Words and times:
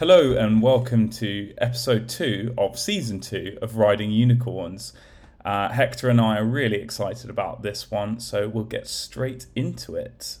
Hello, 0.00 0.32
and 0.32 0.62
welcome 0.62 1.10
to 1.10 1.52
episode 1.58 2.08
two 2.08 2.54
of 2.56 2.78
season 2.78 3.20
two 3.20 3.58
of 3.60 3.76
Riding 3.76 4.10
Unicorns. 4.10 4.94
Uh, 5.44 5.68
Hector 5.68 6.08
and 6.08 6.18
I 6.18 6.38
are 6.38 6.44
really 6.46 6.80
excited 6.80 7.28
about 7.28 7.60
this 7.60 7.90
one, 7.90 8.18
so 8.18 8.48
we'll 8.48 8.64
get 8.64 8.88
straight 8.88 9.44
into 9.54 9.96
it. 9.96 10.38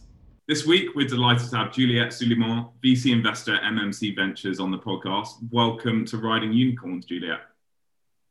This 0.48 0.64
week, 0.64 0.94
we're 0.96 1.06
delighted 1.06 1.50
to 1.50 1.58
have 1.58 1.74
Juliette 1.74 2.08
Souliman, 2.08 2.70
VC 2.82 3.12
investor 3.12 3.56
at 3.56 3.62
MMC 3.64 4.16
Ventures, 4.16 4.60
on 4.60 4.70
the 4.70 4.78
podcast. 4.78 5.34
Welcome 5.50 6.06
to 6.06 6.16
Riding 6.16 6.54
Unicorns, 6.54 7.04
Juliette. 7.04 7.42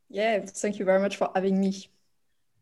Yeah, 0.09 0.43
thank 0.43 0.79
you 0.79 0.85
very 0.85 0.99
much 0.99 1.17
for 1.17 1.29
having 1.35 1.59
me. 1.59 1.89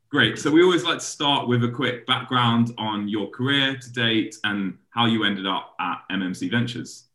Great. 0.10 0.38
So, 0.38 0.52
we 0.52 0.62
always 0.62 0.84
like 0.84 1.00
to 1.00 1.06
start 1.06 1.48
with 1.48 1.64
a 1.64 1.72
quick 1.72 2.06
background 2.06 2.74
on 2.78 3.08
your 3.08 3.30
career 3.30 3.78
to 3.78 3.94
date 3.94 4.36
and 4.44 4.78
how 4.90 5.06
you 5.06 5.24
ended 5.24 5.48
up 5.48 5.74
at 5.80 6.00
MMC 6.12 6.52
Ventures. 6.52 7.07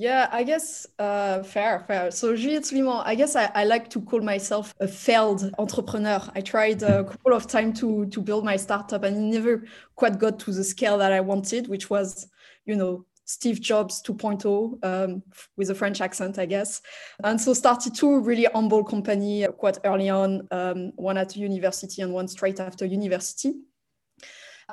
Yeah, 0.00 0.28
I 0.30 0.44
guess 0.44 0.86
uh, 1.00 1.42
fair, 1.42 1.80
fair. 1.88 2.12
So 2.12 2.36
Juliette 2.36 2.62
Souliman, 2.62 3.02
I 3.04 3.16
guess 3.16 3.34
I, 3.34 3.50
I, 3.52 3.64
like 3.64 3.90
to 3.90 4.00
call 4.00 4.20
myself 4.20 4.72
a 4.78 4.86
failed 4.86 5.52
entrepreneur. 5.58 6.22
I 6.36 6.40
tried 6.40 6.84
a 6.84 7.02
couple 7.02 7.32
of 7.32 7.48
times 7.48 7.80
to 7.80 8.06
to 8.06 8.20
build 8.20 8.44
my 8.44 8.54
startup, 8.54 9.02
and 9.02 9.16
it 9.16 9.38
never 9.38 9.64
quite 9.96 10.20
got 10.20 10.38
to 10.38 10.52
the 10.52 10.62
scale 10.62 10.98
that 10.98 11.10
I 11.10 11.18
wanted, 11.18 11.66
which 11.66 11.90
was, 11.90 12.28
you 12.64 12.76
know, 12.76 13.06
Steve 13.24 13.60
Jobs 13.60 14.00
2.0 14.00 14.84
um, 14.84 15.20
with 15.56 15.70
a 15.70 15.74
French 15.74 16.00
accent, 16.00 16.38
I 16.38 16.46
guess. 16.46 16.80
And 17.24 17.40
so 17.40 17.52
started 17.52 17.96
two 17.96 18.20
really 18.20 18.46
humble 18.54 18.84
company 18.84 19.48
quite 19.58 19.78
early 19.84 20.10
on, 20.10 20.46
um, 20.52 20.92
one 20.94 21.18
at 21.18 21.34
university 21.34 22.02
and 22.02 22.12
one 22.12 22.28
straight 22.28 22.60
after 22.60 22.86
university 22.86 23.54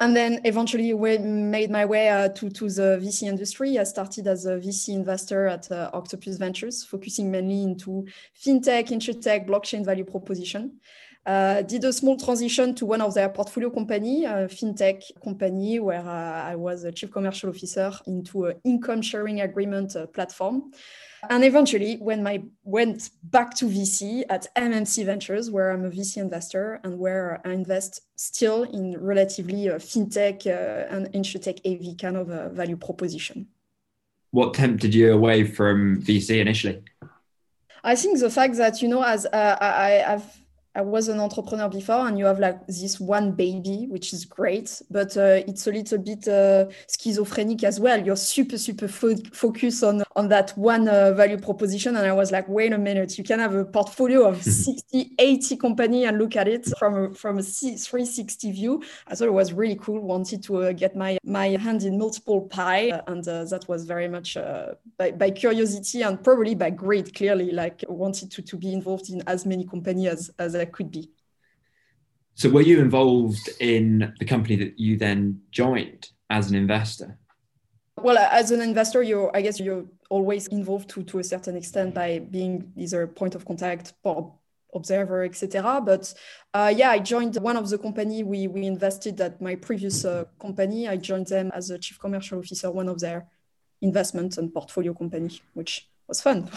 and 0.01 0.15
then 0.15 0.41
eventually 0.43 0.93
we 0.93 1.17
made 1.17 1.71
my 1.71 1.85
way 1.85 2.09
uh, 2.09 2.27
to, 2.29 2.49
to 2.49 2.69
the 2.69 2.99
VC 3.01 3.23
industry. 3.23 3.79
I 3.79 3.83
started 3.83 4.27
as 4.27 4.45
a 4.45 4.57
VC 4.57 4.89
investor 4.89 5.47
at 5.47 5.71
uh, 5.71 5.89
Octopus 5.93 6.38
Ventures, 6.38 6.83
focusing 6.83 7.31
mainly 7.31 7.63
into 7.63 8.05
fintech, 8.38 8.89
insurtech, 8.89 9.47
blockchain 9.47 9.85
value 9.85 10.03
proposition. 10.03 10.79
Uh, 11.25 11.63
did 11.63 11.83
a 11.83 11.91
small 11.91 12.17
transition 12.17 12.75
to 12.75 12.85
one 12.85 13.01
of 13.01 13.13
their 13.16 13.29
portfolio 13.29 13.69
company, 13.69 14.25
a 14.25 14.47
fintech 14.47 15.01
company, 15.23 15.79
where 15.79 16.05
uh, 16.05 16.43
I 16.43 16.55
was 16.55 16.83
a 16.83 16.91
chief 16.91 17.11
commercial 17.11 17.49
officer 17.49 17.91
into 18.05 18.45
an 18.45 18.61
income 18.63 19.01
sharing 19.01 19.41
agreement 19.41 19.95
uh, 19.95 20.05
platform. 20.07 20.71
And 21.30 21.44
eventually, 21.44 21.98
when 21.98 22.26
I 22.28 22.44
went 22.64 23.09
back 23.23 23.54
to 23.56 23.66
VC 23.66 24.23
at 24.30 24.48
MMC 24.56 25.06
Ventures, 25.06 25.50
where 25.50 25.72
I'm 25.72 25.86
a 25.86 25.90
VC 25.90 26.18
investor 26.18 26.80
and 26.84 26.98
where 27.00 27.42
I 27.45 27.52
invest 27.52 28.02
still 28.16 28.64
in 28.64 28.98
relatively 29.00 29.70
uh, 29.70 29.76
fintech 29.76 30.46
uh, 30.48 30.94
and 30.94 31.08
insurtech 31.14 31.59
AV 31.66 31.98
kind 31.98 32.18
of 32.18 32.30
a 32.30 32.50
value 32.50 32.78
proposition. 32.78 33.48
What 34.31 34.53
tempted 34.53 34.94
you 34.94 35.14
away 35.14 35.44
from 35.46 36.02
VC 36.02 36.42
initially? 36.42 36.84
I 37.84 37.96
think 37.96 38.20
the 38.20 38.30
fact 38.30 38.56
that 38.58 38.81
you 38.81 38.88
know, 38.88 39.03
as 39.03 39.26
uh, 39.26 39.58
I, 39.62 40.03
I've 40.14 40.44
I 40.76 40.81
was 40.81 41.08
an 41.08 41.22
entrepreneur 41.22 41.70
before, 41.70 42.08
and 42.08 42.20
you 42.20 42.26
have 42.26 42.40
like 42.40 42.68
this 42.68 43.00
one 43.00 43.31
baby, 43.31 43.88
which 43.90 44.12
is 44.12 44.26
great, 44.26 44.81
but 44.92 45.16
uh, 45.16 45.42
it's 45.48 45.68
a 45.68 45.72
little 45.72 45.98
bit 45.98 46.28
uh, 46.28 46.66
schizophrenic 47.00 47.64
as 47.64 47.80
well. 47.80 48.04
You're 48.06 48.18
super, 48.18 48.58
super 48.58 48.90
fo- 48.90 49.16
focused 49.31 49.84
on 49.84 50.03
on 50.18 50.28
that 50.30 50.52
one 50.58 50.88
uh, 50.90 51.14
value 51.14 51.38
proposition, 51.38 51.96
and 51.96 52.06
I 52.06 52.12
was 52.12 52.31
like, 52.31 52.48
wait 52.50 52.73
a 52.73 52.78
minute, 52.78 53.18
you 53.18 53.23
can 53.23 53.40
have 53.40 53.53
a 53.53 53.64
portfolio 53.64 54.28
of 54.28 54.44
60, 54.44 55.12
80 55.18 55.58
company 55.58 56.06
and 56.06 56.18
look 56.18 56.36
at 56.36 56.48
it 56.48 56.68
from 56.78 57.06
a, 57.06 57.14
from 57.14 57.38
a 57.38 57.44
360 57.44 58.52
view. 58.52 58.84
I 59.08 59.16
thought 59.16 59.28
it 59.28 59.34
was 59.34 59.53
really 59.53 59.76
cool. 59.76 60.02
Wanted 60.02 60.44
to 60.44 60.64
uh, 60.64 60.72
get 60.73 60.96
my 60.96 61.18
my 61.24 61.47
hand 61.47 61.84
in 61.84 61.97
multiple 61.97 62.41
pie, 62.41 63.02
and 63.08 63.25
uh, 63.28 63.46
that 63.46 63.68
was 63.69 63.85
very 63.85 64.09
much 64.09 64.35
uh, 64.35 64.74
by, 64.97 65.12
by 65.12 65.31
curiosity 65.31 66.02
and 66.02 66.22
probably 66.22 66.53
by 66.53 66.69
greed. 66.69 67.16
Clearly, 67.16 67.52
like 67.52 67.84
wanted 67.88 68.30
to 68.31 68.41
to 68.41 68.58
be 68.58 68.74
involved 68.74 69.09
in 69.09 69.24
as 69.28 69.46
many 69.46 69.66
companies 69.66 70.08
as 70.08 70.31
as 70.38 70.56
I 70.56 70.65
could 70.72 70.92
be. 70.92 71.12
So, 72.36 72.50
were 72.50 72.62
you 72.62 72.80
involved 72.80 73.50
in 73.59 74.14
the 74.20 74.26
company 74.26 74.56
that 74.58 74.80
you 74.80 74.98
then 74.98 75.42
joined 75.52 76.09
as 76.30 76.50
an 76.50 76.56
investor? 76.56 77.18
Well, 77.98 78.18
as 78.18 78.52
an 78.52 78.62
investor, 78.62 79.02
you're, 79.03 79.31
I 79.34 79.42
guess, 79.42 79.59
you're 79.59 79.86
always 80.09 80.48
involved 80.48 80.90
to, 80.92 81.03
to 81.03 81.20
a 81.20 81.24
certain 81.24 81.56
extent 81.56 81.96
by 81.96 82.20
being 82.20 82.74
either 82.76 83.03
a 83.03 83.08
point 83.08 83.36
of 83.36 83.46
contact, 83.46 83.94
board 84.03 84.31
observer, 84.76 85.24
etc. 85.24 85.81
But 85.84 86.14
uh, 86.53 86.74
yeah, 86.76 86.92
I 86.92 87.00
joined 87.00 87.36
one 87.38 87.58
of 87.58 87.70
the 87.70 87.78
company 87.78 88.24
we 88.24 88.47
we 88.47 88.66
invested 88.66 89.20
at 89.22 89.42
my 89.42 89.56
previous 89.56 90.06
uh, 90.06 90.26
company. 90.40 90.88
I 90.88 90.97
joined 90.97 91.28
them 91.28 91.52
as 91.53 91.70
a 91.70 91.80
chief 91.80 91.97
commercial 91.97 92.40
officer, 92.40 92.70
one 92.70 92.90
of 92.90 93.00
their 93.00 93.28
investment 93.82 94.38
and 94.38 94.53
portfolio 94.53 94.94
company, 94.94 95.40
which 95.53 95.90
was 96.08 96.22
fun. 96.22 96.50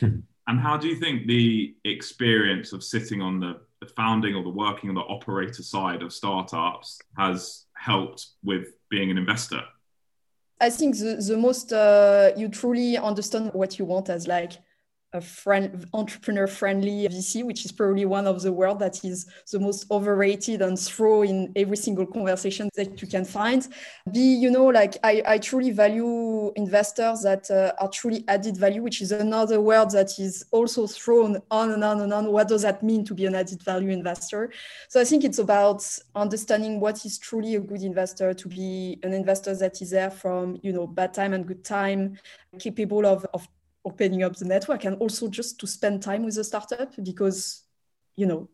And 0.50 0.58
how 0.58 0.76
do 0.76 0.88
you 0.88 0.96
think 0.96 1.28
the 1.28 1.76
experience 1.84 2.72
of 2.72 2.82
sitting 2.82 3.22
on 3.22 3.38
the, 3.38 3.60
the 3.80 3.86
founding 3.86 4.34
or 4.34 4.42
the 4.42 4.50
working 4.50 4.88
on 4.88 4.96
the 4.96 5.02
operator 5.02 5.62
side 5.62 6.02
of 6.02 6.12
startups 6.12 6.98
has 7.16 7.66
helped 7.74 8.26
with 8.42 8.66
being 8.90 9.12
an 9.12 9.16
investor? 9.16 9.60
I 10.60 10.70
think 10.70 10.98
the, 10.98 11.24
the 11.24 11.36
most 11.36 11.72
uh, 11.72 12.32
you 12.36 12.48
truly 12.48 12.98
understand 12.98 13.52
what 13.54 13.78
you 13.78 13.84
want 13.84 14.10
as 14.10 14.26
like 14.26 14.54
a 15.12 15.20
friend 15.20 15.86
entrepreneur 15.92 16.46
friendly 16.46 17.08
VC, 17.08 17.44
which 17.44 17.64
is 17.64 17.72
probably 17.72 18.04
one 18.04 18.26
of 18.26 18.42
the 18.42 18.52
world 18.52 18.78
that 18.78 19.04
is 19.04 19.26
the 19.50 19.58
most 19.58 19.90
overrated 19.90 20.62
and 20.62 20.78
throw 20.78 21.22
in 21.22 21.52
every 21.56 21.76
single 21.76 22.06
conversation 22.06 22.68
that 22.76 23.00
you 23.02 23.08
can 23.08 23.24
find. 23.24 23.68
Be, 24.12 24.20
you 24.20 24.50
know, 24.50 24.66
like 24.66 24.96
I, 25.02 25.22
I 25.26 25.38
truly 25.38 25.72
value 25.72 26.52
investors 26.54 27.22
that 27.22 27.50
uh, 27.50 27.72
are 27.80 27.88
truly 27.88 28.24
added 28.28 28.56
value, 28.56 28.82
which 28.82 29.02
is 29.02 29.10
another 29.12 29.60
word 29.60 29.90
that 29.90 30.18
is 30.18 30.44
also 30.52 30.86
thrown 30.86 31.42
on 31.50 31.72
and 31.72 31.82
on 31.82 32.00
and 32.00 32.12
on. 32.12 32.30
What 32.30 32.48
does 32.48 32.62
that 32.62 32.82
mean 32.82 33.04
to 33.06 33.14
be 33.14 33.26
an 33.26 33.34
added 33.34 33.62
value 33.62 33.90
investor? 33.90 34.52
So 34.88 35.00
I 35.00 35.04
think 35.04 35.24
it's 35.24 35.38
about 35.38 35.84
understanding 36.14 36.78
what 36.78 37.04
is 37.04 37.18
truly 37.18 37.56
a 37.56 37.60
good 37.60 37.82
investor 37.82 38.32
to 38.32 38.48
be 38.48 38.98
an 39.02 39.12
investor 39.12 39.54
that 39.56 39.82
is 39.82 39.90
there 39.90 40.10
from, 40.10 40.58
you 40.62 40.72
know, 40.72 40.86
bad 40.86 41.14
time 41.14 41.32
and 41.32 41.46
good 41.46 41.64
time, 41.64 42.16
capable 42.58 43.06
of, 43.06 43.26
of 43.34 43.48
opening 43.84 44.22
up 44.22 44.36
the 44.36 44.44
network 44.44 44.84
and 44.84 44.96
also 44.96 45.28
just 45.28 45.58
to 45.58 45.66
spend 45.66 46.02
time 46.02 46.24
with 46.24 46.34
the 46.34 46.44
startup 46.44 46.92
because 47.02 47.62
you 48.16 48.26
know 48.26 48.48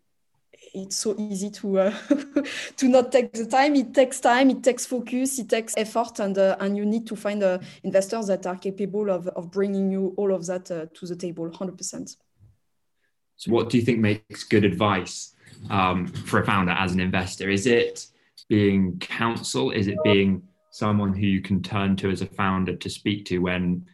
it's 0.73 0.97
so 0.97 1.15
easy 1.19 1.51
to 1.51 1.79
uh, 1.79 1.95
to 2.77 2.89
not 2.89 3.13
take 3.13 3.33
the 3.33 3.47
time. 3.47 3.75
It 3.75 3.93
takes 3.93 4.21
time 4.21 4.51
it 4.51 4.63
takes 4.63 4.87
focus 4.87 5.39
it 5.39 5.49
takes 5.49 5.75
effort 5.77 6.19
and 6.21 6.37
uh, 6.39 6.57
and 6.61 6.77
you 6.77 6.87
need 6.87 7.07
to 7.09 7.17
find 7.17 7.43
uh, 7.43 7.59
investors 7.83 8.29
that 8.29 8.47
are 8.47 8.57
capable 8.57 9.11
of, 9.11 9.29
of 9.29 9.51
bringing 9.51 9.91
you 9.91 10.15
all 10.17 10.33
of 10.33 10.47
that 10.47 10.71
uh, 10.71 10.87
to 10.95 11.07
the 11.07 11.17
table 11.17 11.49
100% 11.51 12.17
so 13.37 13.53
what 13.53 13.69
do 13.69 13.77
you 13.77 13.85
think 13.85 13.99
makes 13.99 14.45
good 14.45 14.65
advice 14.65 15.35
um, 15.71 16.07
for 16.07 16.41
a 16.41 16.45
founder 16.45 16.73
as 16.73 16.93
an 16.93 17.01
investor? 17.01 17.51
Is 17.51 17.67
it 17.67 18.07
being 18.49 18.99
counsel? 18.99 19.71
Is 19.71 19.89
it 19.89 19.99
being 20.03 20.43
someone 20.71 21.13
who 21.13 21.27
you 21.27 21.41
can 21.41 21.63
turn 21.63 21.97
to 21.97 22.11
as 22.11 22.23
a 22.23 22.27
founder 22.27 22.75
to 22.77 22.91
speak 22.91 23.27
to 23.27 23.39
when 23.39 23.87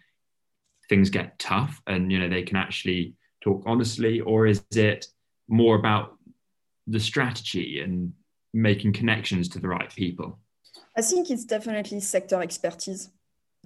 things 0.92 1.08
get 1.08 1.38
tough 1.38 1.80
and 1.86 2.12
you 2.12 2.19
know 2.19 2.28
they 2.28 2.42
can 2.42 2.58
actually 2.58 3.14
talk 3.41 3.62
honestly? 3.64 4.20
Or 4.20 4.47
is 4.47 4.62
it 4.72 5.06
more 5.48 5.76
about 5.76 6.19
the 6.86 7.00
strategy 7.00 7.80
and 7.80 8.12
making 8.53 8.92
connections 8.92 9.48
to 9.50 9.58
the 9.58 9.69
right 9.69 9.91
people? 9.94 10.38
I 10.94 11.00
think 11.00 11.31
it's 11.31 11.47
definitely 11.47 12.00
sector 12.00 12.42
expertise 12.42 13.08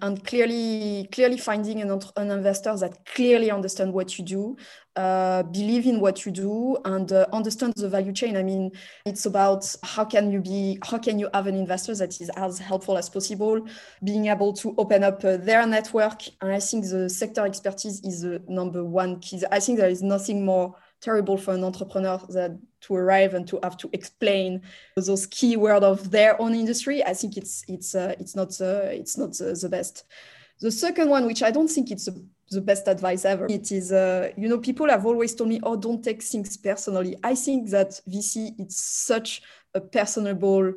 and 0.03 0.25
clearly 0.25 1.09
clearly 1.11 1.39
finding 1.39 1.81
an, 1.81 2.01
an 2.17 2.31
investor 2.31 2.77
that 2.77 3.05
clearly 3.07 3.51
understand 3.51 3.93
what 3.93 4.19
you 4.19 4.25
do 4.25 4.57
uh, 4.97 5.43
believe 5.45 5.87
in 5.87 6.01
what 6.01 6.25
you 6.25 6.33
do 6.33 6.77
and 6.85 7.13
uh, 7.13 7.27
understand 7.33 7.75
the 7.77 7.89
value 7.89 8.13
chain. 8.13 8.37
I 8.37 8.43
mean 8.43 8.73
it's 9.05 9.27
about 9.27 9.75
how 9.83 10.05
can 10.05 10.31
you 10.31 10.41
be 10.41 10.79
how 10.85 10.99
can 10.99 11.19
you 11.19 11.29
have 11.33 11.47
an 11.47 11.55
investor 11.55 11.95
that 11.95 12.21
is 12.21 12.31
as 12.37 12.59
helpful 12.59 12.99
as 12.99 13.09
possible 13.09 13.67
being 14.05 14.27
able 14.27 14.53
to 14.55 14.75
open 14.79 15.05
up 15.05 15.25
uh, 15.25 15.37
their 15.37 15.67
network. 15.67 16.23
And 16.41 16.53
i 16.53 16.61
think 16.61 16.89
the 16.89 17.09
sector 17.09 17.45
expertise 17.47 18.01
is 18.05 18.23
the 18.23 18.43
number 18.49 18.85
one 18.85 19.21
key. 19.21 19.43
I 19.51 19.61
think 19.61 19.79
there 19.79 19.91
is 19.91 20.03
nothing 20.03 20.45
more 20.45 20.75
terrible 21.01 21.37
for 21.37 21.55
an 21.55 21.65
entrepreneur 21.65 22.19
that 22.31 22.59
to 22.83 22.95
arrive 22.95 23.35
and 23.35 23.47
to 23.49 23.59
have 23.63 23.77
to 23.79 23.91
explain 23.93 24.63
those 24.97 25.27
key 25.27 25.57
words 25.57 25.85
of 25.85 26.11
their 26.11 26.41
own 26.41 26.55
industry. 26.55 27.05
I 27.05 27.15
think 27.15 27.37
it's 27.37 27.65
it's 27.69 27.95
uh, 27.95 28.15
it's 28.19 28.35
not 28.35 28.61
uh, 28.61 28.89
it's 28.91 29.17
not 29.17 29.33
the, 29.33 29.59
the, 29.61 29.69
best. 29.69 30.05
The 30.61 30.71
second 30.71 31.11
one, 31.11 31.27
which 31.27 31.43
I 31.43 31.51
don't 31.51 31.69
think 31.69 31.91
it's 31.91 32.09
the 32.51 32.61
best 32.61 32.89
advice 32.89 33.25
ever, 33.25 33.47
it 33.47 33.71
is 33.73 33.93
uh, 33.93 34.31
you 34.37 34.49
know 34.49 34.59
people 34.59 34.89
have 34.89 35.05
always 35.05 35.35
told 35.35 35.51
me, 35.51 35.61
oh, 35.63 35.77
don't 35.77 36.03
take 36.03 36.23
things 36.23 36.57
personally. 36.57 37.17
I 37.23 37.35
think 37.35 37.71
that 37.71 38.01
VC 38.09 38.55
it's 38.59 38.81
such 38.81 39.43
a 39.75 39.81
personable 39.81 40.73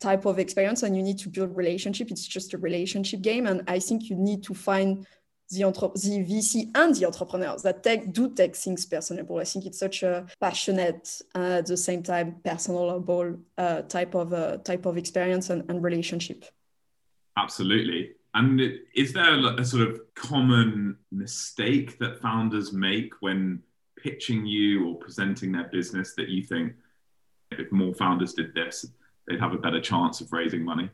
type 0.00 0.24
of 0.24 0.38
experience 0.38 0.82
and 0.82 0.96
you 0.96 1.02
need 1.02 1.18
to 1.18 1.28
build 1.28 1.54
relationship 1.54 2.10
it's 2.10 2.26
just 2.26 2.54
a 2.54 2.58
relationship 2.58 3.20
game 3.20 3.46
and 3.46 3.62
i 3.68 3.78
think 3.78 4.08
you 4.08 4.16
need 4.16 4.42
to 4.42 4.54
find 4.54 5.06
the, 5.50 5.58
the 5.58 6.24
VC 6.24 6.70
and 6.74 6.94
the 6.94 7.06
entrepreneurs 7.06 7.62
that 7.62 7.82
take, 7.82 8.12
do 8.12 8.30
take 8.34 8.54
things 8.54 8.86
personable. 8.86 9.38
I 9.38 9.44
think 9.44 9.66
it's 9.66 9.78
such 9.78 10.02
a 10.02 10.26
passionate, 10.40 11.20
uh, 11.34 11.58
at 11.58 11.66
the 11.66 11.76
same 11.76 12.02
time 12.02 12.36
personable 12.44 13.36
uh, 13.58 13.82
type 13.82 14.14
of 14.14 14.32
uh, 14.32 14.58
type 14.58 14.86
of 14.86 14.96
experience 14.96 15.50
and, 15.50 15.68
and 15.68 15.82
relationship. 15.82 16.44
Absolutely. 17.36 18.12
And 18.34 18.60
is 18.94 19.12
there 19.12 19.56
a 19.56 19.64
sort 19.64 19.88
of 19.88 20.00
common 20.14 20.96
mistake 21.10 21.98
that 21.98 22.20
founders 22.20 22.72
make 22.72 23.12
when 23.20 23.62
pitching 23.96 24.46
you 24.46 24.88
or 24.88 24.94
presenting 24.96 25.50
their 25.52 25.64
business 25.64 26.14
that 26.14 26.28
you 26.28 26.42
think 26.42 26.74
if 27.50 27.72
more 27.72 27.92
founders 27.94 28.34
did 28.34 28.54
this, 28.54 28.86
they'd 29.26 29.40
have 29.40 29.52
a 29.52 29.58
better 29.58 29.80
chance 29.80 30.20
of 30.20 30.32
raising 30.32 30.64
money? 30.64 30.88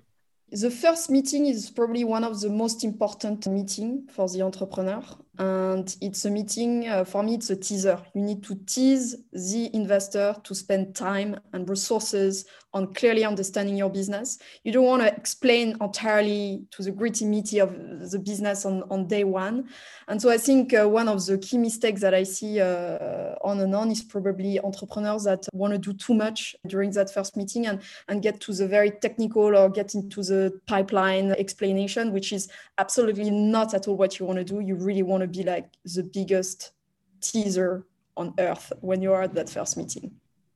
The 0.52 0.70
first 0.70 1.10
meeting 1.10 1.46
is 1.46 1.70
probably 1.70 2.04
one 2.04 2.22
of 2.22 2.40
the 2.40 2.48
most 2.48 2.84
important 2.84 3.48
meeting 3.48 4.06
for 4.12 4.28
the 4.28 4.42
entrepreneur. 4.42 5.02
And 5.38 5.94
it's 6.00 6.24
a 6.24 6.30
meeting, 6.30 6.88
uh, 6.88 7.04
for 7.04 7.22
me, 7.22 7.34
it's 7.34 7.50
a 7.50 7.56
teaser. 7.56 8.00
You 8.14 8.22
need 8.22 8.42
to 8.44 8.54
tease 8.66 9.16
the 9.32 9.70
investor 9.74 10.34
to 10.42 10.54
spend 10.54 10.94
time 10.94 11.38
and 11.52 11.68
resources 11.68 12.46
on 12.76 12.92
clearly 12.92 13.24
understanding 13.24 13.74
your 13.74 13.88
business. 13.88 14.38
You 14.62 14.72
don't 14.72 14.84
want 14.84 15.02
to 15.02 15.08
explain 15.14 15.76
entirely 15.80 16.66
to 16.72 16.82
the 16.82 16.90
gritty 16.90 17.24
meaty 17.24 17.58
of 17.58 17.70
the 18.10 18.18
business 18.18 18.66
on, 18.66 18.82
on 18.90 19.06
day 19.06 19.24
one. 19.24 19.70
And 20.08 20.20
so 20.20 20.30
I 20.30 20.36
think 20.36 20.74
uh, 20.74 20.86
one 20.86 21.08
of 21.08 21.24
the 21.24 21.38
key 21.38 21.56
mistakes 21.56 22.02
that 22.02 22.12
I 22.12 22.22
see 22.22 22.60
uh, 22.60 23.34
on 23.42 23.60
and 23.60 23.74
on 23.74 23.90
is 23.90 24.02
probably 24.02 24.60
entrepreneurs 24.60 25.24
that 25.24 25.46
want 25.54 25.72
to 25.72 25.78
do 25.78 25.94
too 25.94 26.12
much 26.12 26.54
during 26.66 26.90
that 26.92 27.12
first 27.12 27.34
meeting 27.34 27.66
and, 27.66 27.80
and 28.08 28.22
get 28.22 28.40
to 28.42 28.52
the 28.52 28.68
very 28.68 28.90
technical 28.90 29.56
or 29.56 29.70
get 29.70 29.94
into 29.94 30.22
the 30.22 30.60
pipeline 30.66 31.32
explanation, 31.32 32.12
which 32.12 32.32
is 32.32 32.48
absolutely 32.76 33.30
not 33.30 33.72
at 33.72 33.88
all 33.88 33.96
what 33.96 34.18
you 34.18 34.26
want 34.26 34.38
to 34.38 34.44
do. 34.44 34.60
You 34.60 34.74
really 34.76 35.02
want 35.02 35.22
to 35.22 35.25
be 35.32 35.42
like 35.42 35.68
the 35.84 36.02
biggest 36.02 36.72
teaser 37.20 37.86
on 38.16 38.34
earth 38.38 38.72
when 38.80 39.02
you 39.02 39.12
are 39.12 39.22
at 39.22 39.34
that 39.34 39.50
first 39.50 39.76
meeting. 39.76 40.12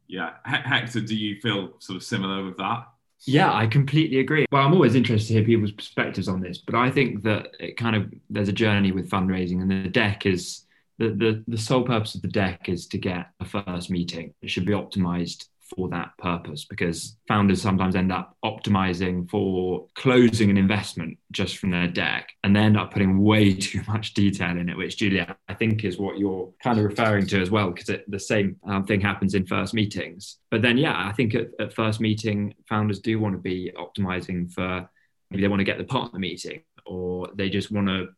Yeah. 0.08 0.32
Hector, 0.44 1.00
do 1.00 1.14
you 1.14 1.40
feel 1.40 1.74
sort 1.78 1.96
of 1.96 2.02
similar 2.02 2.44
with 2.44 2.56
that? 2.58 2.86
Yeah, 3.26 3.52
I 3.52 3.66
completely 3.66 4.20
agree. 4.20 4.46
Well, 4.50 4.62
I'm 4.62 4.72
always 4.72 4.94
interested 4.94 5.28
to 5.28 5.34
hear 5.34 5.44
people's 5.44 5.72
perspectives 5.72 6.26
on 6.26 6.40
this, 6.40 6.58
but 6.58 6.74
I 6.74 6.90
think 6.90 7.22
that 7.24 7.48
it 7.60 7.76
kind 7.76 7.94
of 7.94 8.12
there's 8.30 8.48
a 8.48 8.52
journey 8.52 8.92
with 8.92 9.10
fundraising, 9.10 9.60
and 9.60 9.70
the 9.70 9.90
deck 9.90 10.24
is 10.24 10.64
the 10.98 11.10
the, 11.10 11.44
the 11.46 11.58
sole 11.58 11.82
purpose 11.82 12.14
of 12.14 12.22
the 12.22 12.28
deck 12.28 12.68
is 12.68 12.86
to 12.88 12.98
get 12.98 13.26
a 13.40 13.44
first 13.44 13.90
meeting. 13.90 14.32
It 14.40 14.50
should 14.50 14.64
be 14.64 14.72
optimized 14.72 15.48
for 15.74 15.88
that 15.88 16.10
purpose 16.18 16.64
because 16.64 17.16
founders 17.28 17.62
sometimes 17.62 17.94
end 17.94 18.12
up 18.12 18.36
optimizing 18.44 19.28
for 19.30 19.86
closing 19.94 20.50
an 20.50 20.56
investment 20.56 21.18
just 21.32 21.58
from 21.58 21.70
their 21.70 21.86
deck 21.86 22.30
and 22.44 22.54
they 22.54 22.60
end 22.60 22.76
up 22.76 22.92
putting 22.92 23.22
way 23.22 23.54
too 23.54 23.82
much 23.86 24.14
detail 24.14 24.56
in 24.58 24.68
it, 24.68 24.76
which 24.76 24.96
Julia, 24.98 25.36
I 25.48 25.54
think 25.54 25.84
is 25.84 25.98
what 25.98 26.18
you're 26.18 26.52
kind 26.62 26.78
of 26.78 26.84
referring 26.84 27.26
to 27.28 27.40
as 27.40 27.50
well, 27.50 27.70
because 27.70 27.98
the 28.06 28.20
same 28.20 28.56
um, 28.66 28.84
thing 28.84 29.00
happens 29.00 29.34
in 29.34 29.46
first 29.46 29.74
meetings. 29.74 30.38
But 30.50 30.62
then, 30.62 30.78
yeah, 30.78 31.06
I 31.06 31.12
think 31.12 31.34
at, 31.34 31.48
at 31.58 31.72
first 31.72 32.00
meeting, 32.00 32.54
founders 32.68 33.00
do 33.00 33.18
want 33.18 33.34
to 33.34 33.40
be 33.40 33.72
optimizing 33.76 34.52
for 34.52 34.88
maybe 35.30 35.42
they 35.42 35.48
want 35.48 35.60
to 35.60 35.64
get 35.64 35.78
the 35.78 35.84
partner 35.84 36.18
meeting 36.18 36.62
or 36.86 37.28
they 37.34 37.48
just 37.48 37.70
want 37.70 37.86
to 37.86 38.08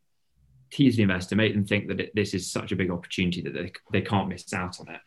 tease 0.70 0.96
the 0.96 1.02
investor, 1.02 1.37
make 1.37 1.52
them 1.52 1.66
think 1.66 1.87
that 1.88 2.00
it, 2.00 2.12
this 2.14 2.32
is 2.34 2.50
such 2.50 2.72
a 2.72 2.76
big 2.76 2.90
opportunity 2.90 3.43
that 3.43 3.52
they, 3.52 3.70
they 3.93 4.00
can't 4.00 4.28
miss 4.28 4.52
out 4.55 4.81
on 4.81 4.88
it. 4.88 5.00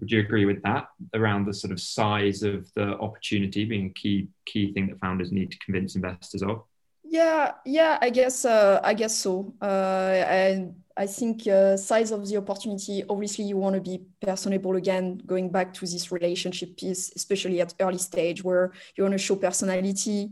Would 0.00 0.10
you 0.10 0.20
agree 0.20 0.44
with 0.44 0.62
that 0.62 0.88
around 1.14 1.46
the 1.46 1.54
sort 1.54 1.72
of 1.72 1.80
size 1.80 2.42
of 2.42 2.72
the 2.74 2.98
opportunity 2.98 3.64
being 3.64 3.86
a 3.86 3.92
key 3.92 4.28
key 4.44 4.72
thing 4.72 4.88
that 4.88 5.00
founders 5.00 5.32
need 5.32 5.50
to 5.50 5.58
convince 5.58 5.96
investors 5.96 6.42
of? 6.42 6.62
Yeah, 7.04 7.52
yeah, 7.64 7.98
I 8.00 8.10
guess 8.10 8.44
uh, 8.44 8.80
I 8.82 8.94
guess 8.94 9.16
so. 9.16 9.54
Uh, 9.62 10.24
and 10.26 10.74
I 10.96 11.06
think 11.06 11.46
uh, 11.46 11.76
size 11.76 12.10
of 12.10 12.26
the 12.28 12.36
opportunity. 12.38 13.04
Obviously, 13.08 13.44
you 13.44 13.56
want 13.56 13.74
to 13.74 13.80
be 13.80 14.02
personable 14.20 14.76
again. 14.76 15.18
Going 15.26 15.50
back 15.50 15.72
to 15.74 15.86
this 15.86 16.10
relationship 16.10 16.76
piece, 16.76 17.12
especially 17.14 17.60
at 17.60 17.74
early 17.80 17.98
stage 17.98 18.42
where 18.42 18.72
you 18.96 19.04
want 19.04 19.12
to 19.12 19.18
show 19.18 19.36
personality 19.36 20.30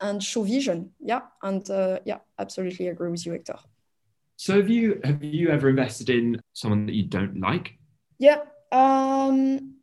and 0.00 0.22
show 0.22 0.42
vision. 0.42 0.90
Yeah, 1.00 1.22
and 1.42 1.68
uh, 1.68 1.98
yeah, 2.04 2.18
absolutely 2.38 2.88
agree 2.88 3.10
with 3.10 3.26
you, 3.26 3.32
Hector. 3.32 3.58
So 4.36 4.56
have 4.56 4.68
you 4.68 5.00
have 5.04 5.22
you 5.22 5.50
ever 5.50 5.68
invested 5.68 6.10
in 6.10 6.40
someone 6.52 6.86
that 6.86 6.94
you 6.94 7.04
don't 7.04 7.40
like? 7.40 7.78
Yeah, 8.18 8.42
um, 8.74 9.74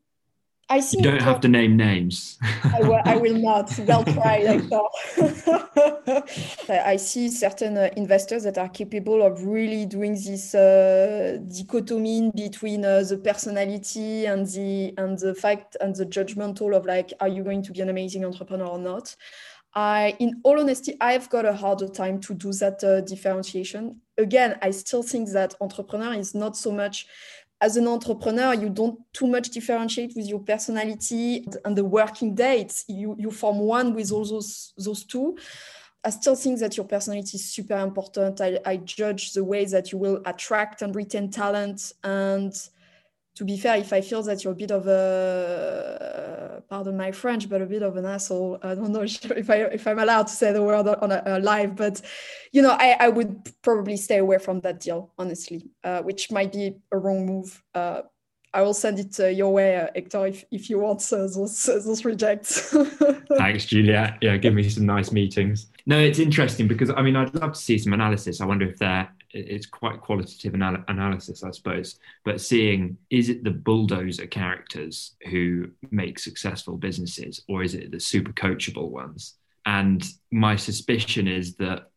I 0.71 0.79
think 0.79 1.03
you 1.03 1.11
don't 1.11 1.21
have 1.21 1.41
to 1.41 1.49
name 1.49 1.75
names. 1.75 2.38
I, 2.63 2.79
will, 2.81 3.01
I, 3.03 3.17
will, 3.17 3.38
not. 3.49 3.77
Well 3.79 4.05
tried, 4.05 4.71
I 6.69 6.95
see 6.95 7.29
certain 7.29 7.77
uh, 7.77 7.89
investors 7.97 8.43
that 8.43 8.57
are 8.57 8.69
capable 8.69 9.21
of 9.21 9.43
really 9.43 9.85
doing 9.85 10.13
this 10.13 10.55
uh, 10.55 11.39
dichotomy 11.45 12.31
between 12.33 12.85
uh, 12.85 13.03
the 13.03 13.17
personality 13.17 14.25
and 14.27 14.47
the 14.47 14.93
and 14.97 15.19
the 15.19 15.35
fact 15.35 15.75
and 15.81 15.93
the 15.93 16.05
judgmental 16.05 16.73
of 16.73 16.85
like, 16.85 17.11
are 17.19 17.27
you 17.27 17.43
going 17.43 17.63
to 17.63 17.73
be 17.73 17.81
an 17.81 17.89
amazing 17.89 18.23
entrepreneur 18.23 18.67
or 18.67 18.79
not? 18.79 19.13
I, 19.73 20.15
in 20.19 20.41
all 20.43 20.59
honesty, 20.59 20.95
I've 20.99 21.29
got 21.29 21.45
a 21.45 21.53
harder 21.53 21.88
time 21.88 22.19
to 22.21 22.33
do 22.33 22.51
that 22.53 22.83
uh, 22.83 23.01
differentiation. 23.01 24.01
Again, 24.17 24.57
I 24.61 24.71
still 24.71 25.01
think 25.01 25.29
that 25.31 25.55
entrepreneur 25.61 26.13
is 26.13 26.35
not 26.35 26.57
so 26.57 26.71
much 26.71 27.07
as 27.61 27.77
an 27.77 27.87
entrepreneur, 27.87 28.55
you 28.55 28.69
don't 28.69 28.99
too 29.13 29.27
much 29.27 29.49
differentiate 29.49 30.13
with 30.15 30.27
your 30.27 30.39
personality 30.39 31.47
and 31.63 31.77
the 31.77 31.85
working 31.85 32.33
dates. 32.33 32.83
You, 32.87 33.15
you 33.19 33.29
form 33.29 33.59
one 33.59 33.93
with 33.93 34.11
all 34.11 34.25
those, 34.25 34.73
those 34.77 35.03
two. 35.03 35.37
I 36.03 36.09
still 36.09 36.35
think 36.35 36.59
that 36.59 36.75
your 36.75 36.87
personality 36.87 37.37
is 37.37 37.53
super 37.53 37.77
important. 37.77 38.41
I, 38.41 38.59
I 38.65 38.77
judge 38.77 39.33
the 39.33 39.43
way 39.43 39.65
that 39.65 39.91
you 39.91 39.99
will 39.99 40.23
attract 40.25 40.81
and 40.81 40.95
retain 40.95 41.29
talent 41.29 41.93
and 42.03 42.51
to 43.35 43.45
be 43.45 43.57
fair, 43.57 43.77
if 43.77 43.93
I 43.93 44.01
feel 44.01 44.21
that 44.23 44.43
you're 44.43 44.53
a 44.53 44.55
bit 44.55 44.71
of 44.71 44.87
a, 44.87 46.61
pardon 46.69 46.97
my 46.97 47.11
French, 47.11 47.47
but 47.49 47.61
a 47.61 47.65
bit 47.65 47.81
of 47.81 47.95
an 47.95 48.05
asshole, 48.05 48.59
I 48.61 48.75
don't 48.75 48.91
know 48.91 49.01
if 49.03 49.49
I 49.49 49.55
if 49.55 49.87
I'm 49.87 49.99
allowed 49.99 50.27
to 50.27 50.33
say 50.33 50.51
the 50.51 50.61
word 50.61 50.87
on 50.87 51.11
a, 51.11 51.23
a 51.25 51.39
live, 51.39 51.75
but 51.75 52.01
you 52.51 52.61
know, 52.61 52.75
I, 52.77 52.97
I 52.99 53.09
would 53.09 53.49
probably 53.61 53.97
stay 53.97 54.17
away 54.17 54.37
from 54.37 54.59
that 54.61 54.81
deal, 54.81 55.11
honestly, 55.17 55.69
uh, 55.83 56.01
which 56.01 56.31
might 56.31 56.51
be 56.51 56.75
a 56.91 56.97
wrong 56.97 57.25
move. 57.25 57.63
Uh, 57.73 58.01
I 58.53 58.63
will 58.63 58.73
send 58.73 58.99
it 58.99 59.17
uh, 59.17 59.27
your 59.27 59.53
way, 59.53 59.77
uh, 59.77 59.87
Hector, 59.95 60.27
if, 60.27 60.43
if 60.51 60.69
you 60.69 60.79
want 60.79 61.01
uh, 61.13 61.27
those 61.27 61.69
uh, 61.69 61.79
those 61.85 62.03
rejects. 62.03 62.75
Thanks, 63.37 63.65
Julia. 63.65 64.17
Yeah, 64.21 64.35
give 64.35 64.53
me 64.53 64.67
some 64.69 64.85
nice 64.85 65.13
meetings. 65.13 65.67
No, 65.85 65.97
it's 65.97 66.19
interesting 66.19 66.67
because 66.67 66.89
I 66.89 67.01
mean, 67.01 67.15
I'd 67.15 67.33
love 67.33 67.53
to 67.53 67.59
see 67.59 67.77
some 67.77 67.93
analysis. 67.93 68.41
I 68.41 68.45
wonder 68.45 68.69
if 68.69 68.77
there 68.77 69.09
it's 69.33 69.65
quite 69.65 70.01
qualitative 70.01 70.55
anal- 70.55 70.83
analysis, 70.87 71.43
I 71.43 71.51
suppose. 71.51 71.99
But 72.25 72.41
seeing 72.41 72.97
is 73.09 73.29
it 73.29 73.43
the 73.43 73.51
bulldozer 73.51 74.27
characters 74.27 75.15
who 75.29 75.69
make 75.91 76.19
successful 76.19 76.77
businesses, 76.77 77.43
or 77.47 77.63
is 77.63 77.75
it 77.75 77.91
the 77.91 78.00
super 78.00 78.33
coachable 78.33 78.89
ones? 78.89 79.35
And 79.65 80.03
my 80.31 80.55
suspicion 80.55 81.27
is 81.27 81.55
that 81.57 81.91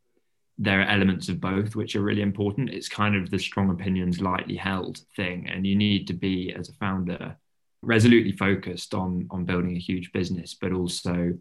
there 0.58 0.80
are 0.80 0.86
elements 0.86 1.28
of 1.28 1.40
both 1.40 1.74
which 1.74 1.96
are 1.96 2.02
really 2.02 2.22
important. 2.22 2.70
It's 2.70 2.88
kind 2.88 3.16
of 3.16 3.30
the 3.30 3.38
strong 3.38 3.70
opinions 3.70 4.20
lightly 4.20 4.56
held 4.56 5.00
thing, 5.16 5.48
and 5.48 5.66
you 5.66 5.76
need 5.76 6.06
to 6.08 6.14
be 6.14 6.52
as 6.52 6.68
a 6.68 6.74
founder 6.74 7.36
resolutely 7.82 8.32
focused 8.32 8.94
on 8.94 9.26
on 9.30 9.44
building 9.44 9.76
a 9.76 9.80
huge 9.80 10.12
business, 10.12 10.54
but 10.54 10.72
also 10.72 11.34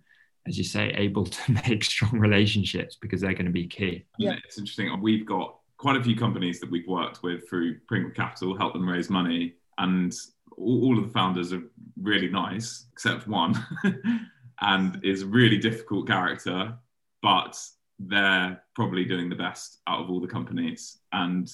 as 0.48 0.58
you 0.58 0.64
say, 0.64 0.90
able 0.90 1.26
to 1.26 1.52
make 1.68 1.84
strong 1.84 2.20
relationships 2.20 2.98
because 3.00 3.22
they're 3.22 3.34
going 3.34 3.46
to 3.46 3.52
be 3.52 3.68
key. 3.68 4.06
Yeah, 4.18 4.36
it's 4.44 4.58
interesting. 4.58 5.02
We've 5.02 5.26
got 5.26 5.58
quite 5.78 5.98
a 5.98 6.04
few 6.04 6.16
companies 6.16 6.60
that 6.60 6.72
we've 6.72 6.88
worked 6.88 7.24
with 7.24 7.48
through 7.50 7.80
Pringle 7.88 8.12
Capital, 8.12 8.58
help 8.58 8.74
them 8.74 8.88
raise 8.88 9.10
money, 9.10 9.56
and 9.78 10.14
all, 10.58 10.86
all 10.86 10.98
of 10.98 11.06
the 11.06 11.12
founders 11.12 11.54
are 11.54 11.64
really 12.02 12.30
nice, 12.30 12.86
except 12.92 13.28
one, 13.28 13.56
and 14.62 15.04
is 15.04 15.24
a 15.24 15.28
really 15.28 15.58
difficult 15.58 16.08
character, 16.08 16.74
but 17.22 17.58
they're 18.00 18.62
probably 18.76 19.06
doing 19.06 19.30
the 19.30 19.36
best 19.36 19.80
out 19.88 20.02
of 20.02 20.10
all 20.10 20.20
the 20.20 20.28
companies. 20.28 21.00
And 21.12 21.52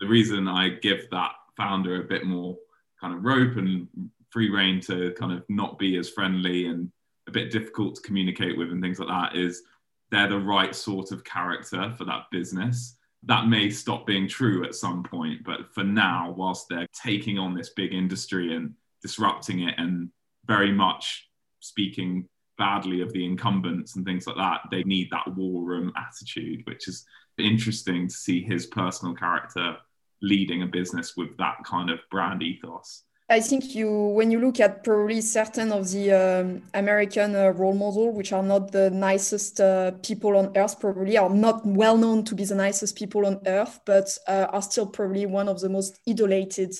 the 0.00 0.06
reason 0.06 0.48
I 0.48 0.70
give 0.70 1.08
that 1.10 1.32
founder 1.56 2.00
a 2.00 2.08
bit 2.08 2.24
more 2.24 2.56
kind 3.00 3.14
of 3.14 3.24
rope 3.24 3.56
and 3.56 3.88
free 4.30 4.50
reign 4.50 4.80
to 4.80 5.12
kind 5.18 5.32
of 5.32 5.44
not 5.48 5.78
be 5.78 5.96
as 5.98 6.08
friendly 6.08 6.66
and 6.66 6.90
a 7.26 7.30
bit 7.30 7.50
difficult 7.50 7.96
to 7.96 8.02
communicate 8.02 8.56
with 8.56 8.70
and 8.70 8.82
things 8.82 8.98
like 8.98 9.08
that 9.08 9.36
is 9.36 9.62
they're 10.10 10.28
the 10.28 10.38
right 10.38 10.74
sort 10.74 11.12
of 11.12 11.24
character 11.24 11.92
for 11.96 12.04
that 12.04 12.26
business 12.30 12.96
that 13.24 13.46
may 13.48 13.70
stop 13.70 14.06
being 14.06 14.28
true 14.28 14.64
at 14.64 14.74
some 14.74 15.02
point. 15.02 15.44
But 15.44 15.72
for 15.74 15.84
now, 15.84 16.34
whilst 16.36 16.66
they're 16.68 16.88
taking 16.94 17.38
on 17.38 17.54
this 17.54 17.70
big 17.70 17.92
industry 17.92 18.54
and 18.54 18.74
disrupting 19.02 19.60
it 19.60 19.74
and 19.78 20.10
very 20.46 20.72
much 20.72 21.28
speaking 21.60 22.28
badly 22.56 23.00
of 23.00 23.12
the 23.12 23.24
incumbents 23.24 23.96
and 23.96 24.04
things 24.04 24.26
like 24.26 24.36
that, 24.36 24.60
they 24.70 24.82
need 24.84 25.08
that 25.10 25.34
war 25.36 25.62
room 25.62 25.92
attitude, 25.96 26.62
which 26.66 26.88
is 26.88 27.04
interesting 27.38 28.08
to 28.08 28.14
see 28.14 28.42
his 28.42 28.66
personal 28.66 29.14
character 29.14 29.76
leading 30.22 30.62
a 30.62 30.66
business 30.66 31.16
with 31.16 31.36
that 31.38 31.56
kind 31.64 31.90
of 31.90 31.98
brand 32.10 32.42
ethos. 32.42 33.04
I 33.30 33.40
think 33.40 33.76
you, 33.76 33.88
when 33.88 34.32
you 34.32 34.40
look 34.40 34.58
at 34.58 34.82
probably 34.82 35.20
certain 35.20 35.70
of 35.70 35.88
the 35.92 36.10
um, 36.10 36.62
American 36.74 37.36
uh, 37.36 37.50
role 37.50 37.74
model, 37.74 38.12
which 38.12 38.32
are 38.32 38.42
not 38.42 38.72
the 38.72 38.90
nicest 38.90 39.60
uh, 39.60 39.92
people 40.02 40.36
on 40.36 40.50
earth, 40.56 40.80
probably 40.80 41.16
are 41.16 41.30
not 41.30 41.64
well 41.64 41.96
known 41.96 42.24
to 42.24 42.34
be 42.34 42.44
the 42.44 42.56
nicest 42.56 42.96
people 42.96 43.24
on 43.24 43.40
earth, 43.46 43.78
but 43.86 44.18
uh, 44.26 44.46
are 44.50 44.62
still 44.62 44.86
probably 44.86 45.26
one 45.26 45.48
of 45.48 45.60
the 45.60 45.68
most 45.68 46.00
idolated 46.08 46.74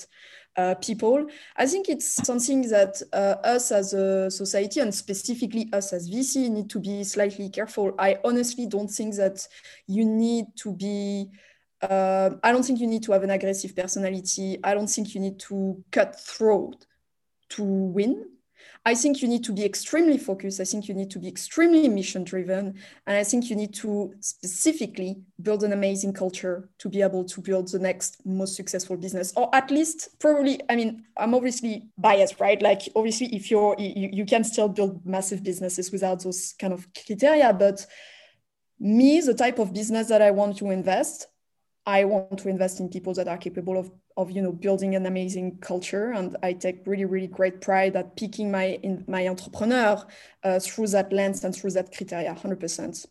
uh, 0.57 0.75
people. 0.75 1.25
I 1.55 1.67
think 1.67 1.87
it's 1.87 2.15
something 2.25 2.63
that 2.63 3.01
uh, 3.13 3.35
us 3.45 3.71
as 3.71 3.93
a 3.93 4.29
society 4.29 4.81
and 4.81 4.93
specifically 4.93 5.69
us 5.71 5.93
as 5.93 6.09
VC 6.09 6.49
need 6.49 6.69
to 6.71 6.79
be 6.79 7.05
slightly 7.05 7.49
careful. 7.49 7.95
I 7.97 8.17
honestly 8.25 8.67
don't 8.67 8.89
think 8.89 9.15
that 9.15 9.47
you 9.87 10.03
need 10.03 10.47
to 10.57 10.73
be 10.73 11.29
uh, 11.81 12.31
I 12.43 12.51
don't 12.51 12.63
think 12.63 12.79
you 12.79 12.87
need 12.87 13.03
to 13.03 13.11
have 13.11 13.23
an 13.23 13.31
aggressive 13.31 13.75
personality. 13.75 14.59
I 14.63 14.73
don't 14.73 14.89
think 14.89 15.13
you 15.13 15.21
need 15.21 15.39
to 15.41 15.83
cut 15.91 16.19
throat 16.19 16.85
to 17.49 17.63
win. 17.63 18.25
I 18.83 18.95
think 18.95 19.21
you 19.21 19.27
need 19.27 19.43
to 19.43 19.53
be 19.53 19.63
extremely 19.63 20.17
focused. 20.17 20.59
I 20.59 20.63
think 20.63 20.87
you 20.87 20.95
need 20.95 21.11
to 21.11 21.19
be 21.19 21.27
extremely 21.27 21.87
mission 21.87 22.23
driven. 22.23 22.79
And 23.05 23.17
I 23.17 23.23
think 23.23 23.49
you 23.49 23.55
need 23.55 23.75
to 23.75 24.13
specifically 24.19 25.21
build 25.39 25.63
an 25.63 25.71
amazing 25.71 26.13
culture 26.13 26.69
to 26.79 26.89
be 26.89 27.01
able 27.03 27.23
to 27.25 27.41
build 27.41 27.71
the 27.71 27.77
next 27.77 28.25
most 28.25 28.55
successful 28.55 28.97
business. 28.97 29.33
Or 29.35 29.53
at 29.53 29.69
least, 29.69 30.19
probably, 30.19 30.61
I 30.67 30.75
mean, 30.75 31.03
I'm 31.15 31.35
obviously 31.35 31.89
biased, 31.97 32.39
right? 32.39 32.59
Like, 32.59 32.81
obviously, 32.95 33.27
if 33.35 33.51
you're, 33.51 33.75
you, 33.77 34.09
you 34.11 34.25
can 34.25 34.43
still 34.43 34.69
build 34.69 35.05
massive 35.05 35.43
businesses 35.43 35.91
without 35.91 36.23
those 36.23 36.55
kind 36.59 36.73
of 36.73 36.87
criteria. 36.93 37.53
But 37.53 37.85
me, 38.79 39.21
the 39.21 39.35
type 39.35 39.59
of 39.59 39.73
business 39.73 40.07
that 40.07 40.23
I 40.23 40.31
want 40.31 40.57
to 40.57 40.71
invest, 40.71 41.27
I 41.85 42.05
want 42.05 42.37
to 42.39 42.49
invest 42.49 42.79
in 42.79 42.89
people 42.89 43.13
that 43.15 43.27
are 43.27 43.37
capable 43.37 43.77
of, 43.77 43.91
of 44.17 44.29
you 44.31 44.41
know 44.41 44.51
building 44.51 44.95
an 44.95 45.05
amazing 45.05 45.57
culture, 45.61 46.11
and 46.11 46.35
I 46.43 46.53
take 46.53 46.85
really 46.85 47.05
really 47.05 47.27
great 47.27 47.61
pride 47.61 47.95
at 47.95 48.15
picking 48.15 48.51
my 48.51 48.79
in, 48.83 49.03
my 49.07 49.27
entrepreneur 49.27 50.03
uh, 50.43 50.59
through 50.59 50.87
that 50.87 51.11
lens 51.11 51.43
and 51.43 51.55
through 51.55 51.71
that 51.71 51.95
criteria, 51.95 52.33
hundred 52.33 52.59
percent. 52.59 53.05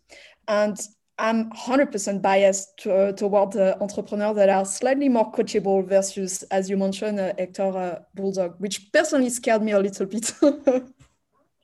And 0.47 0.81
I'm 1.21 1.50
100% 1.50 2.23
biased 2.23 2.79
to, 2.79 2.95
uh, 2.95 3.12
toward 3.12 3.55
uh, 3.55 3.77
entrepreneurs 3.81 4.37
that 4.37 4.49
are 4.49 4.65
slightly 4.65 5.09
more 5.09 5.31
coachable 5.31 5.87
versus, 5.87 6.43
as 6.45 6.71
you 6.71 6.79
mentioned, 6.79 7.21
uh, 7.21 7.35
Hector 7.39 7.77
uh, 7.77 7.99
Bulldog, 8.15 8.55
which 8.59 8.91
personally 8.91 9.29
scared 9.29 9.62
me 9.62 9.73
a 9.73 9.79
little 9.79 10.07
bit. 10.07 10.33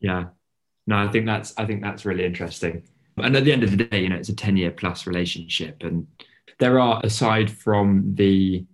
yeah, 0.01 0.27
no, 0.87 0.99
I 0.99 1.09
think 1.09 1.25
that's 1.25 1.55
I 1.57 1.65
think 1.65 1.83
that's 1.83 2.05
really 2.05 2.27
interesting. 2.27 2.83
And 3.17 3.35
at 3.35 3.45
the 3.45 3.53
end 3.53 3.63
of 3.63 3.71
the 3.71 3.79
day, 3.79 4.03
you 4.03 4.11
know, 4.11 4.17
it's 4.17 4.29
a 4.29 4.37
10 4.37 4.59
year 4.59 4.71
plus 4.71 5.07
relationship, 5.07 5.83
and 5.83 6.07
there 6.59 6.79
are, 6.81 7.01
aside 7.05 7.51
from 7.51 8.15
the 8.15 8.67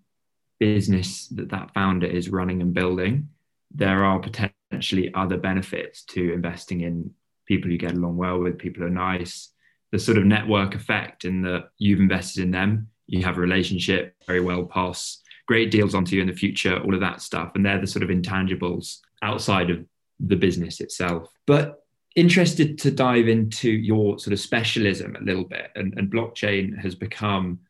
business 0.60 1.28
that 1.28 1.50
that 1.50 1.72
founder 1.74 2.06
is 2.06 2.28
running 2.28 2.60
and 2.62 2.72
building, 2.72 3.28
there 3.74 4.04
are 4.04 4.20
potentially 4.20 5.12
other 5.14 5.36
benefits 5.36 6.02
to 6.04 6.32
investing 6.32 6.82
in 6.82 7.10
people 7.46 7.70
you 7.70 7.78
get 7.78 7.92
along 7.92 8.16
well 8.16 8.38
with, 8.38 8.58
people 8.58 8.82
who 8.82 8.86
are 8.86 8.90
nice, 8.90 9.50
the 9.90 9.98
sort 9.98 10.18
of 10.18 10.24
network 10.24 10.74
effect 10.74 11.24
in 11.24 11.42
that 11.42 11.70
you've 11.78 12.00
invested 12.00 12.44
in 12.44 12.50
them, 12.50 12.88
you 13.06 13.22
have 13.22 13.38
a 13.38 13.40
relationship, 13.40 14.14
very 14.26 14.40
well 14.40 14.64
pass 14.64 15.22
great 15.46 15.70
deals 15.70 15.94
onto 15.94 16.16
you 16.16 16.22
in 16.22 16.28
the 16.28 16.32
future, 16.32 16.78
all 16.78 16.94
of 16.94 17.00
that 17.00 17.20
stuff. 17.20 17.52
And 17.54 17.66
they're 17.66 17.80
the 17.80 17.86
sort 17.86 18.02
of 18.02 18.08
intangibles 18.10 18.98
outside 19.22 19.70
of 19.70 19.84
the 20.20 20.36
business 20.36 20.80
itself. 20.80 21.30
But 21.46 21.81
interested 22.14 22.78
to 22.78 22.90
dive 22.90 23.28
into 23.28 23.70
your 23.70 24.18
sort 24.18 24.32
of 24.32 24.40
specialism 24.40 25.16
a 25.16 25.24
little 25.24 25.44
bit 25.44 25.70
and, 25.74 25.94
and 25.96 26.12
blockchain 26.12 26.78
has 26.78 26.94
become 26.94 27.60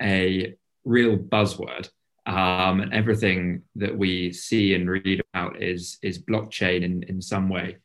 a 0.00 0.54
real 0.84 1.16
buzzword. 1.16 1.88
Um, 2.26 2.80
and 2.80 2.92
everything 2.92 3.62
that 3.76 3.96
we 3.96 4.32
see 4.32 4.74
and 4.74 4.88
read 4.88 5.22
about 5.32 5.62
is 5.62 5.98
is 6.02 6.22
blockchain 6.22 6.82
in, 6.82 7.02
in 7.04 7.20
some 7.20 7.48
way. 7.48 7.78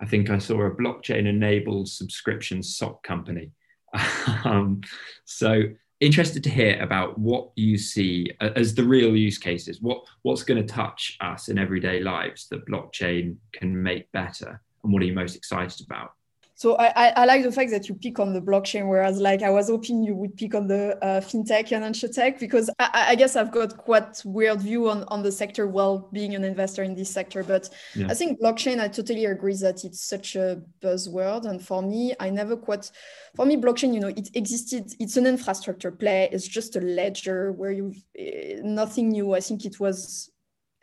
I 0.00 0.06
think 0.06 0.30
I 0.30 0.38
saw 0.38 0.62
a 0.62 0.70
blockchain 0.70 1.26
enabled 1.26 1.88
subscription 1.88 2.62
sock 2.62 3.02
company. 3.02 3.52
um, 4.44 4.82
so 5.24 5.62
interested 6.00 6.42
to 6.44 6.50
hear 6.50 6.80
about 6.80 7.18
what 7.18 7.50
you 7.56 7.76
see 7.76 8.30
as 8.40 8.74
the 8.74 8.84
real 8.84 9.16
use 9.16 9.38
cases. 9.38 9.80
What 9.80 10.04
what's 10.22 10.42
going 10.42 10.64
to 10.64 10.74
touch 10.74 11.16
us 11.20 11.48
in 11.48 11.58
everyday 11.58 12.00
lives 12.00 12.48
that 12.48 12.66
blockchain 12.66 13.36
can 13.52 13.82
make 13.82 14.10
better, 14.12 14.62
and 14.82 14.92
what 14.92 15.02
are 15.02 15.06
you 15.06 15.14
most 15.14 15.36
excited 15.36 15.80
about? 15.86 16.12
So 16.60 16.76
I, 16.76 17.14
I, 17.16 17.24
like 17.24 17.42
the 17.42 17.50
fact 17.50 17.70
that 17.70 17.88
you 17.88 17.94
pick 17.94 18.18
on 18.18 18.34
the 18.34 18.40
blockchain, 18.42 18.86
whereas 18.86 19.18
like 19.18 19.40
I 19.42 19.48
was 19.48 19.70
hoping 19.70 20.02
you 20.02 20.14
would 20.14 20.36
pick 20.36 20.54
on 20.54 20.68
the 20.68 21.02
uh, 21.02 21.22
fintech 21.22 21.72
and 21.72 21.82
insurtech 21.82 22.38
because 22.38 22.68
I, 22.78 23.06
I, 23.12 23.14
guess 23.14 23.34
I've 23.34 23.50
got 23.50 23.78
quite 23.78 24.20
weird 24.26 24.60
view 24.60 24.90
on, 24.90 25.04
on 25.04 25.22
the 25.22 25.32
sector 25.32 25.66
while 25.66 26.10
being 26.12 26.34
an 26.34 26.44
investor 26.44 26.82
in 26.82 26.94
this 26.94 27.08
sector. 27.08 27.42
But 27.42 27.70
yeah. 27.94 28.08
I 28.10 28.14
think 28.14 28.42
blockchain, 28.42 28.78
I 28.78 28.88
totally 28.88 29.24
agree 29.24 29.54
that 29.54 29.86
it's 29.86 30.04
such 30.04 30.36
a 30.36 30.60
buzzword. 30.82 31.46
And 31.46 31.64
for 31.64 31.80
me, 31.80 32.12
I 32.20 32.28
never 32.28 32.58
quite, 32.58 32.90
for 33.34 33.46
me, 33.46 33.56
blockchain, 33.56 33.94
you 33.94 34.00
know, 34.00 34.08
it 34.08 34.28
existed, 34.34 34.92
it's 35.00 35.16
an 35.16 35.26
infrastructure 35.26 35.90
play. 35.90 36.28
It's 36.30 36.46
just 36.46 36.76
a 36.76 36.80
ledger 36.80 37.52
where 37.52 37.72
you, 37.72 37.94
uh, 38.20 38.60
nothing 38.62 39.08
new. 39.08 39.32
I 39.32 39.40
think 39.40 39.64
it 39.64 39.80
was 39.80 40.30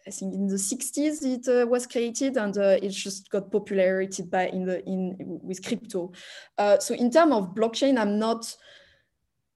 I 0.07 0.09
think 0.09 0.33
in 0.33 0.47
the 0.47 0.55
60s 0.55 1.23
it 1.23 1.47
uh, 1.47 1.67
was 1.67 1.85
created 1.85 2.37
and 2.37 2.57
uh, 2.57 2.77
it 2.81 2.89
just 2.89 3.29
got 3.29 3.51
popularity 3.51 4.23
by 4.23 4.47
in 4.47 4.65
the 4.65 4.83
in 4.87 5.15
with 5.19 5.63
crypto. 5.65 6.13
Uh, 6.57 6.79
so 6.79 6.93
in 6.95 7.11
terms 7.11 7.33
of 7.33 7.53
blockchain, 7.53 7.99
I'm 7.99 8.17
not 8.17 8.55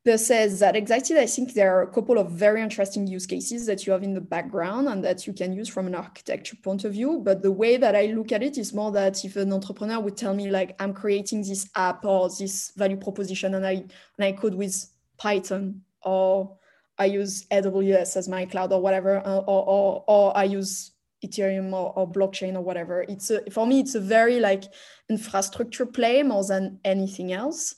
per 0.03 0.17
se 0.17 0.47
that 0.59 0.75
excited. 0.75 1.17
I 1.17 1.25
think 1.25 1.53
there 1.53 1.73
are 1.73 1.83
a 1.83 1.91
couple 1.91 2.17
of 2.17 2.31
very 2.31 2.61
interesting 2.61 3.07
use 3.07 3.25
cases 3.25 3.65
that 3.67 3.85
you 3.85 3.93
have 3.93 4.03
in 4.03 4.13
the 4.13 4.21
background 4.21 4.89
and 4.89 5.03
that 5.05 5.25
you 5.25 5.33
can 5.33 5.53
use 5.53 5.69
from 5.69 5.87
an 5.87 5.95
architecture 5.95 6.57
point 6.61 6.83
of 6.83 6.93
view. 6.93 7.21
But 7.23 7.41
the 7.41 7.51
way 7.51 7.77
that 7.77 7.95
I 7.95 8.07
look 8.07 8.31
at 8.31 8.43
it 8.43 8.57
is 8.57 8.73
more 8.73 8.91
that 8.91 9.23
if 9.23 9.37
an 9.37 9.53
entrepreneur 9.53 9.99
would 9.99 10.17
tell 10.17 10.33
me 10.33 10.49
like 10.49 10.75
I'm 10.81 10.93
creating 10.93 11.43
this 11.43 11.69
app 11.75 12.03
or 12.03 12.29
this 12.29 12.71
value 12.75 12.97
proposition 12.97 13.55
and 13.55 13.65
I 13.65 13.73
and 14.17 14.25
I 14.25 14.33
code 14.33 14.55
with 14.55 14.75
Python 15.17 15.83
or 16.03 16.57
I 17.01 17.05
use 17.05 17.45
AWS 17.51 18.15
as 18.15 18.27
my 18.29 18.45
cloud 18.45 18.71
or 18.71 18.79
whatever, 18.79 19.25
uh, 19.25 19.39
or, 19.39 19.63
or, 19.67 20.03
or 20.07 20.37
I 20.37 20.43
use 20.43 20.91
Ethereum 21.25 21.73
or, 21.73 21.91
or, 21.95 22.07
blockchain 22.07 22.53
or 22.55 22.61
whatever. 22.61 23.01
It's 23.09 23.31
a, 23.31 23.41
for 23.49 23.65
me, 23.65 23.79
it's 23.79 23.95
a 23.95 23.99
very 23.99 24.39
like 24.39 24.65
infrastructure 25.09 25.87
play 25.87 26.21
more 26.21 26.45
than 26.45 26.79
anything 26.85 27.33
else. 27.33 27.73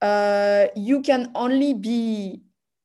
Uh, 0.00 0.68
you 0.74 1.02
can 1.02 1.30
only 1.34 1.74
be 1.74 2.42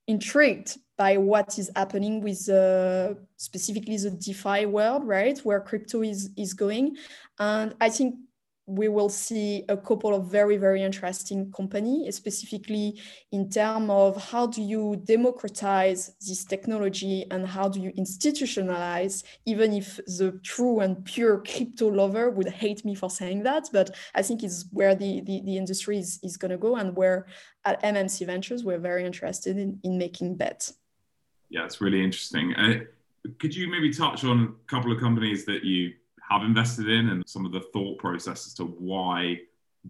intrigued 0.08 0.78
by 0.98 1.16
what 1.16 1.58
is 1.58 1.72
happening 1.74 2.22
with 2.22 2.50
uh, 2.50 3.14
specifically 3.38 3.96
the 3.96 4.12
DeFi 4.12 4.66
world, 4.66 5.06
right, 5.06 5.40
where 5.40 5.62
crypto 5.62 6.02
is 6.02 6.32
is 6.36 6.54
going, 6.54 6.98
and 7.40 7.76
I 7.80 7.90
think 7.90 8.16
we 8.68 8.90
will 8.90 9.08
see 9.08 9.64
a 9.70 9.78
couple 9.78 10.14
of 10.14 10.30
very 10.30 10.58
very 10.58 10.84
interesting 10.84 11.50
company 11.54 12.12
specifically 12.12 13.02
in 13.32 13.50
terms 13.50 13.90
of 13.90 14.22
how 14.32 14.46
do 14.46 14.62
you 14.62 15.02
democratize 15.06 16.14
this 16.20 16.44
technology 16.44 17.26
and 17.32 17.48
how 17.48 17.70
do 17.70 17.80
you 17.80 17.94
institutionalize 17.94 19.24
even 19.46 19.72
if 19.72 19.96
the 20.18 20.38
true 20.44 20.82
and 20.82 21.04
pure 21.06 21.38
crypto 21.40 21.88
lover 21.88 22.30
would 22.30 22.50
hate 22.50 22.84
me 22.84 22.94
for 22.94 23.10
saying 23.10 23.42
that 23.42 23.70
but 23.72 23.96
i 24.16 24.22
think 24.22 24.44
it's 24.44 24.66
where 24.72 24.94
the 24.94 25.22
the, 25.22 25.42
the 25.46 25.56
industry 25.56 25.98
is, 25.98 26.20
is 26.22 26.36
going 26.36 26.52
to 26.52 26.58
go 26.58 26.76
and 26.76 26.96
where 26.98 27.26
at 27.64 27.82
mmc 27.84 28.26
ventures 28.26 28.66
we're 28.66 28.78
very 28.78 29.06
interested 29.06 29.58
in, 29.58 29.80
in 29.84 29.98
making 29.98 30.36
bets. 30.36 30.74
Yeah 31.50 31.64
it's 31.64 31.80
really 31.80 32.04
interesting. 32.04 32.54
Uh, 32.56 32.80
could 33.40 33.56
you 33.56 33.70
maybe 33.70 33.92
touch 33.92 34.24
on 34.24 34.44
a 34.44 34.70
couple 34.70 34.92
of 34.92 35.00
companies 35.00 35.46
that 35.46 35.64
you 35.64 35.94
have 36.30 36.44
invested 36.44 36.90
in 36.90 37.10
and 37.10 37.28
some 37.28 37.46
of 37.46 37.52
the 37.52 37.62
thought 37.74 37.98
process 37.98 38.48
as 38.48 38.54
to 38.56 38.66
why 38.66 39.40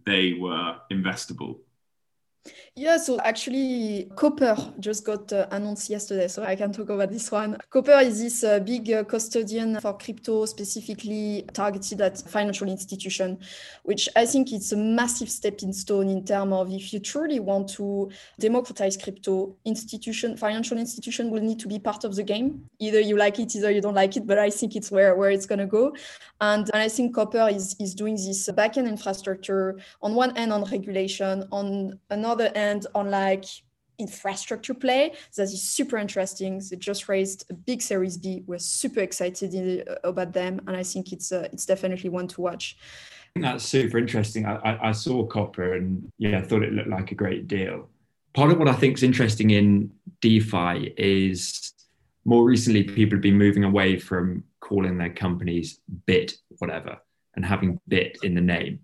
they 0.05 0.33
were 0.33 0.75
investable 0.91 1.59
yeah, 2.75 2.97
so 2.97 3.19
actually, 3.21 4.07
Copper 4.15 4.55
just 4.79 5.03
got 5.03 5.33
uh, 5.33 5.47
announced 5.51 5.89
yesterday, 5.89 6.27
so 6.27 6.43
I 6.43 6.55
can 6.55 6.71
talk 6.71 6.89
about 6.89 7.11
this 7.11 7.31
one. 7.31 7.57
Copper 7.71 7.99
is 8.01 8.21
this 8.21 8.43
uh, 8.43 8.59
big 8.59 8.91
uh, 8.91 9.03
custodian 9.03 9.79
for 9.81 9.97
crypto, 9.97 10.45
specifically 10.45 11.43
targeted 11.53 12.01
at 12.01 12.21
financial 12.29 12.69
institution, 12.69 13.39
which 13.83 14.07
I 14.15 14.27
think 14.27 14.53
it's 14.53 14.71
a 14.73 14.77
massive 14.77 15.29
stepping 15.29 15.73
stone 15.73 16.07
in 16.07 16.23
terms 16.23 16.53
of 16.53 16.71
if 16.71 16.93
you 16.93 16.99
truly 16.99 17.39
want 17.39 17.69
to 17.69 18.11
democratize 18.39 18.95
crypto, 18.95 19.55
institution, 19.65 20.37
financial 20.37 20.77
institution 20.77 21.31
will 21.31 21.41
need 21.41 21.59
to 21.59 21.67
be 21.67 21.79
part 21.79 22.03
of 22.03 22.15
the 22.15 22.23
game. 22.23 22.69
Either 22.79 22.99
you 22.99 23.17
like 23.17 23.39
it, 23.39 23.55
either 23.55 23.71
you 23.71 23.81
don't 23.81 23.95
like 23.95 24.15
it, 24.17 24.27
but 24.27 24.37
I 24.37 24.51
think 24.51 24.75
it's 24.75 24.91
where, 24.91 25.15
where 25.15 25.31
it's 25.31 25.47
going 25.47 25.59
to 25.59 25.65
go. 25.65 25.95
And, 26.41 26.69
and 26.71 26.83
I 26.83 26.89
think 26.89 27.15
Copper 27.15 27.49
is, 27.49 27.75
is 27.79 27.95
doing 27.95 28.15
this 28.15 28.47
backend 28.49 28.87
infrastructure 28.87 29.79
on 30.03 30.13
one 30.13 30.37
end 30.37 30.53
on 30.53 30.63
regulation, 30.65 31.47
on 31.51 31.99
another 32.11 32.26
other 32.27 32.51
end, 32.55 32.87
on 32.93 33.09
like 33.09 33.45
infrastructure 33.99 34.73
play 34.73 35.13
that 35.35 35.43
is 35.43 35.63
super 35.63 35.97
interesting. 35.97 36.61
They 36.69 36.75
just 36.77 37.09
raised 37.09 37.45
a 37.49 37.53
big 37.53 37.81
Series 37.81 38.17
B. 38.17 38.43
We're 38.45 38.59
super 38.59 38.99
excited 38.99 39.53
in, 39.53 39.83
uh, 39.87 39.95
about 40.03 40.33
them, 40.33 40.61
and 40.67 40.75
I 40.75 40.83
think 40.83 41.11
it's 41.11 41.31
uh, 41.31 41.47
it's 41.51 41.65
definitely 41.65 42.09
one 42.09 42.27
to 42.29 42.41
watch. 42.41 42.77
That's 43.35 43.65
super 43.65 43.97
interesting. 43.97 44.45
I, 44.45 44.55
I, 44.55 44.89
I 44.89 44.91
saw 44.91 45.25
Copper 45.25 45.75
and 45.75 46.11
yeah, 46.17 46.39
I 46.39 46.41
thought 46.41 46.63
it 46.63 46.73
looked 46.73 46.89
like 46.89 47.11
a 47.11 47.15
great 47.15 47.47
deal. 47.47 47.89
Part 48.33 48.51
of 48.51 48.57
what 48.57 48.67
I 48.67 48.73
think 48.73 48.97
is 48.97 49.03
interesting 49.03 49.51
in 49.51 49.91
DeFi 50.21 50.93
is 50.97 51.73
more 52.25 52.43
recently, 52.43 52.83
people 52.83 53.15
have 53.15 53.21
been 53.21 53.37
moving 53.37 53.63
away 53.63 53.97
from 53.97 54.43
calling 54.59 54.97
their 54.97 55.13
companies 55.13 55.79
Bit 56.05 56.33
whatever 56.57 56.97
and 57.35 57.45
having 57.45 57.79
Bit 57.87 58.17
in 58.23 58.33
the 58.33 58.41
name. 58.41 58.79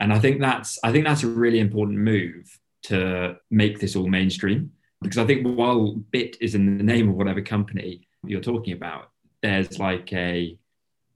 And 0.00 0.12
I 0.12 0.18
think 0.18 0.40
that's 0.40 0.78
I 0.82 0.92
think 0.92 1.04
that's 1.04 1.22
a 1.22 1.28
really 1.28 1.58
important 1.58 1.98
move 1.98 2.58
to 2.88 3.36
make 3.50 3.78
this 3.78 3.96
all 3.96 4.06
mainstream 4.06 4.72
because 5.02 5.18
I 5.18 5.26
think 5.26 5.46
while 5.46 5.92
Bit 6.10 6.36
is 6.40 6.54
in 6.54 6.78
the 6.78 6.82
name 6.82 7.08
of 7.08 7.14
whatever 7.14 7.40
company 7.40 8.08
you're 8.24 8.40
talking 8.40 8.72
about, 8.72 9.10
there's 9.42 9.78
like 9.78 10.12
a 10.12 10.58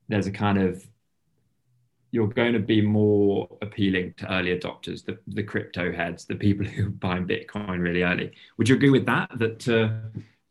there's 0.08 0.26
a 0.26 0.32
kind 0.32 0.58
of 0.58 0.84
you're 2.12 2.28
going 2.28 2.52
to 2.52 2.58
be 2.58 2.82
more 2.82 3.48
appealing 3.62 4.12
to 4.18 4.30
early 4.30 4.56
adopters, 4.56 5.02
the, 5.02 5.18
the 5.28 5.42
crypto 5.42 5.90
heads, 5.90 6.26
the 6.26 6.34
people 6.34 6.66
who 6.66 6.86
are 6.86 6.90
buying 6.90 7.26
Bitcoin 7.26 7.80
really 7.80 8.02
early. 8.02 8.32
Would 8.58 8.68
you 8.68 8.76
agree 8.76 8.90
with 8.90 9.06
that? 9.06 9.30
That 9.38 9.58
to, 9.60 9.98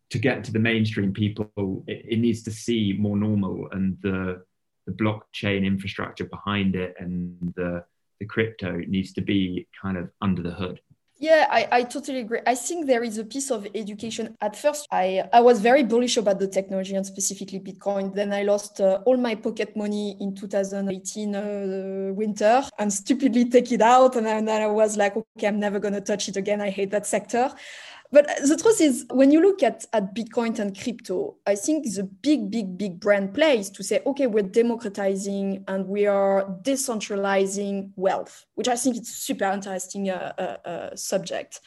to 0.10 0.20
get 0.20 0.44
to 0.46 0.52
the 0.52 0.60
mainstream 0.60 1.14
people, 1.14 1.84
it, 1.88 2.06
it 2.10 2.20
needs 2.20 2.42
to 2.44 2.52
see 2.52 2.96
more 2.98 3.16
normal 3.16 3.70
and 3.74 3.96
the, 4.02 4.44
the 4.88 4.92
blockchain 4.92 5.64
infrastructure 5.64 6.26
behind 6.26 6.76
it 6.76 6.96
and 6.98 7.54
the, 7.56 7.86
the 8.20 8.26
crypto 8.26 8.78
needs 8.88 9.14
to 9.14 9.22
be 9.22 9.68
kind 9.80 9.98
of 9.98 10.10
under 10.20 10.42
the 10.42 10.52
hood. 10.52 10.82
Yeah, 11.22 11.46
I, 11.52 11.68
I 11.72 11.84
totally 11.84 12.22
agree. 12.22 12.40
I 12.48 12.56
think 12.56 12.88
there 12.88 13.04
is 13.04 13.20
a 13.20 13.24
piece 13.24 13.52
of 13.52 13.68
education. 13.76 14.36
At 14.42 14.56
first, 14.56 14.88
I, 14.92 15.30
I 15.32 15.40
was 15.40 15.62
very 15.62 15.84
bullish 15.84 16.18
about 16.18 16.40
the 16.40 16.48
technology 16.48 16.96
and 16.96 17.06
specifically 17.06 17.60
Bitcoin. 17.60 18.16
Then 18.16 18.34
I 18.34 18.42
lost 18.42 18.82
uh, 18.82 19.04
all 19.06 19.18
my 19.18 19.36
pocket 19.36 19.78
money 19.78 20.18
in 20.20 20.34
2018 20.34 21.36
uh, 21.36 22.14
winter 22.16 22.64
and 22.80 22.92
stupidly 22.92 23.46
take 23.46 23.72
it 23.72 23.82
out. 23.82 24.16
And 24.16 24.26
then 24.26 24.50
I 24.50 24.66
was 24.66 24.98
like, 24.98 25.16
okay, 25.16 25.46
I'm 25.46 25.60
never 25.60 25.78
going 25.78 25.94
to 25.94 26.02
touch 26.02 26.28
it 26.28 26.38
again. 26.38 26.60
I 26.60 26.72
hate 26.72 26.90
that 26.90 27.06
sector. 27.06 27.54
But 28.12 28.28
the 28.46 28.58
truth 28.58 28.82
is, 28.82 29.06
when 29.10 29.32
you 29.32 29.42
look 29.42 29.64
at, 29.64 29.86
at 29.94 30.14
Bitcoin 30.14 30.60
and 30.60 30.78
crypto, 30.78 31.38
I 31.48 31.56
think 31.56 31.86
the 31.86 32.04
big, 32.04 32.52
big, 32.52 32.78
big 32.78 33.00
brand 33.00 33.34
plays 33.34 33.70
to 33.70 33.84
say, 33.84 34.02
okay, 34.06 34.28
we're 34.28 34.44
democratizing 34.44 35.64
and 35.70 35.88
we 35.88 36.08
are 36.08 36.44
decentralizing 36.64 37.92
wealth, 37.96 38.46
which 38.56 38.68
I 38.68 38.76
think 38.76 38.98
a 38.98 39.06
super 39.06 39.46
interesting 39.46 40.10
uh, 40.10 40.34
uh, 40.38 40.70
uh, 40.70 40.96
subject. 40.96 41.62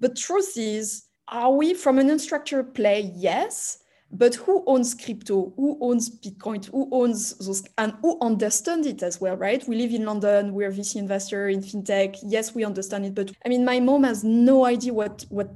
But 0.00 0.16
truth 0.16 0.54
is, 0.56 1.04
are 1.28 1.52
we 1.52 1.74
from 1.74 1.98
an 1.98 2.08
unstructured 2.08 2.74
play? 2.74 3.12
Yes. 3.14 3.78
But 4.10 4.34
who 4.34 4.62
owns 4.66 4.94
crypto? 4.94 5.52
Who 5.56 5.78
owns 5.80 6.10
Bitcoin? 6.20 6.64
Who 6.66 6.88
owns 6.92 7.34
those 7.38 7.62
and 7.78 7.94
who 8.02 8.18
understands 8.20 8.86
it 8.86 9.02
as 9.02 9.20
well, 9.20 9.36
right? 9.36 9.66
We 9.66 9.76
live 9.76 9.92
in 9.92 10.04
London, 10.04 10.52
we're 10.52 10.70
VC 10.70 10.96
investor 10.96 11.48
in 11.48 11.60
fintech. 11.60 12.18
Yes, 12.22 12.54
we 12.54 12.64
understand 12.64 13.06
it, 13.06 13.14
but 13.14 13.32
I 13.44 13.48
mean 13.48 13.64
my 13.64 13.80
mom 13.80 14.04
has 14.04 14.22
no 14.22 14.66
idea 14.66 14.92
what 14.92 15.24
what 15.30 15.50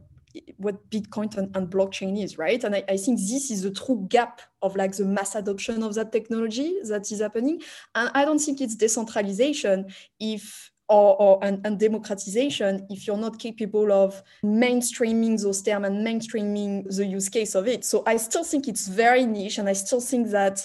what 0.56 0.88
Bitcoin 0.90 1.36
and, 1.36 1.56
and, 1.56 1.68
blockchain 1.68 2.22
is, 2.22 2.38
right? 2.38 2.62
And 2.64 2.74
I, 2.74 2.84
I, 2.88 2.96
think 2.96 3.18
this 3.18 3.50
is 3.50 3.62
the 3.62 3.70
true 3.70 4.06
gap 4.08 4.40
of 4.62 4.76
like 4.76 4.96
the 4.96 5.04
mass 5.04 5.34
adoption 5.34 5.82
of 5.82 5.94
that 5.94 6.12
technology 6.12 6.78
that 6.88 7.10
is 7.10 7.20
happening. 7.20 7.62
And 7.94 8.10
I 8.14 8.24
don't 8.24 8.38
think 8.38 8.60
it's 8.60 8.74
decentralization 8.74 9.92
if 10.20 10.70
or, 10.88 11.20
or 11.20 11.44
and, 11.44 11.66
and, 11.66 11.80
democratization 11.80 12.86
if 12.90 13.06
you're 13.06 13.16
not 13.16 13.38
capable 13.38 13.90
of 13.90 14.22
mainstreaming 14.44 15.40
those 15.42 15.62
terms 15.62 15.86
and 15.86 16.06
mainstreaming 16.06 16.94
the 16.94 17.04
use 17.04 17.28
case 17.28 17.54
of 17.54 17.66
it. 17.66 17.84
So 17.84 18.04
I 18.06 18.16
still 18.16 18.44
think 18.44 18.68
it's 18.68 18.86
very 18.86 19.26
niche, 19.26 19.58
and 19.58 19.68
I 19.68 19.72
still 19.72 20.00
think 20.00 20.30
that 20.30 20.64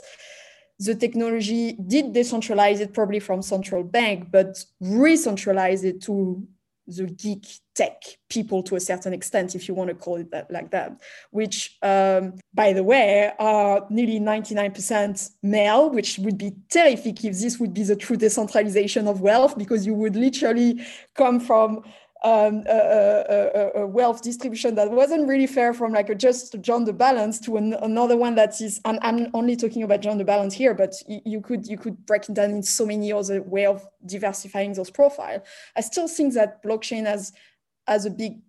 the 0.79 0.95
technology 0.95 1.73
did 1.73 2.13
decentralize 2.13 2.79
it 2.79 2.93
probably 2.93 3.19
from 3.19 3.41
central 3.41 3.83
bank, 3.83 4.29
but 4.31 4.63
re-centralize 4.79 5.83
it 5.83 6.01
to 6.03 6.45
the 6.98 7.05
geek 7.05 7.45
tech 7.74 8.03
people 8.29 8.62
to 8.63 8.75
a 8.75 8.79
certain 8.79 9.13
extent, 9.13 9.55
if 9.55 9.67
you 9.67 9.74
want 9.74 9.89
to 9.89 9.95
call 9.95 10.17
it 10.17 10.29
that 10.31 10.51
like 10.51 10.71
that, 10.71 11.00
which, 11.31 11.77
um, 11.81 12.33
by 12.53 12.74
the 12.74 12.83
way, 12.83 13.31
are 13.39 13.86
nearly 13.89 14.19
99% 14.19 15.31
male, 15.41 15.89
which 15.89 16.19
would 16.19 16.38
be 16.38 16.53
terrific 16.69 17.24
if 17.24 17.39
this 17.39 17.60
would 17.60 17.74
be 17.74 17.83
the 17.83 17.95
true 17.95 18.17
decentralization 18.17 19.07
of 19.07 19.21
wealth, 19.21 19.57
because 19.57 19.86
you 19.86 19.93
would 19.93 20.15
literally 20.15 20.86
come 21.15 21.39
from 21.39 21.83
um, 22.23 22.63
a, 22.67 23.85
wealth 23.87 24.21
distribution 24.21 24.75
that 24.75 24.91
wasn't 24.91 25.27
really 25.27 25.47
fair 25.47 25.73
from 25.73 25.91
like 25.91 26.09
a 26.09 26.15
just 26.15 26.59
gender 26.61 26.93
balance 26.93 27.39
to 27.39 27.57
an, 27.57 27.73
another 27.81 28.15
one 28.15 28.35
that 28.35 28.61
is 28.61 28.79
and 28.85 28.99
I'm 29.01 29.29
only 29.33 29.55
talking 29.55 29.81
about 29.83 30.01
gender 30.01 30.23
balance 30.23 30.53
here 30.53 30.73
but 30.75 30.93
you, 31.07 31.21
you, 31.25 31.41
could 31.41 31.65
you 31.67 31.77
could 31.77 32.05
break 32.05 32.29
it 32.29 32.35
down 32.35 32.51
in 32.51 32.63
so 32.63 32.85
many 32.85 33.12
other 33.12 33.41
way 33.41 33.65
of 33.65 33.88
diversifying 34.05 34.73
those 34.73 34.91
profile. 34.91 35.43
I 35.75 35.81
still 35.81 36.07
think 36.07 36.34
that 36.36 36.63
blockchain 36.63 37.05
has 37.05 37.34
has 37.88 38.05
a 38.05 38.12
big 38.12 38.39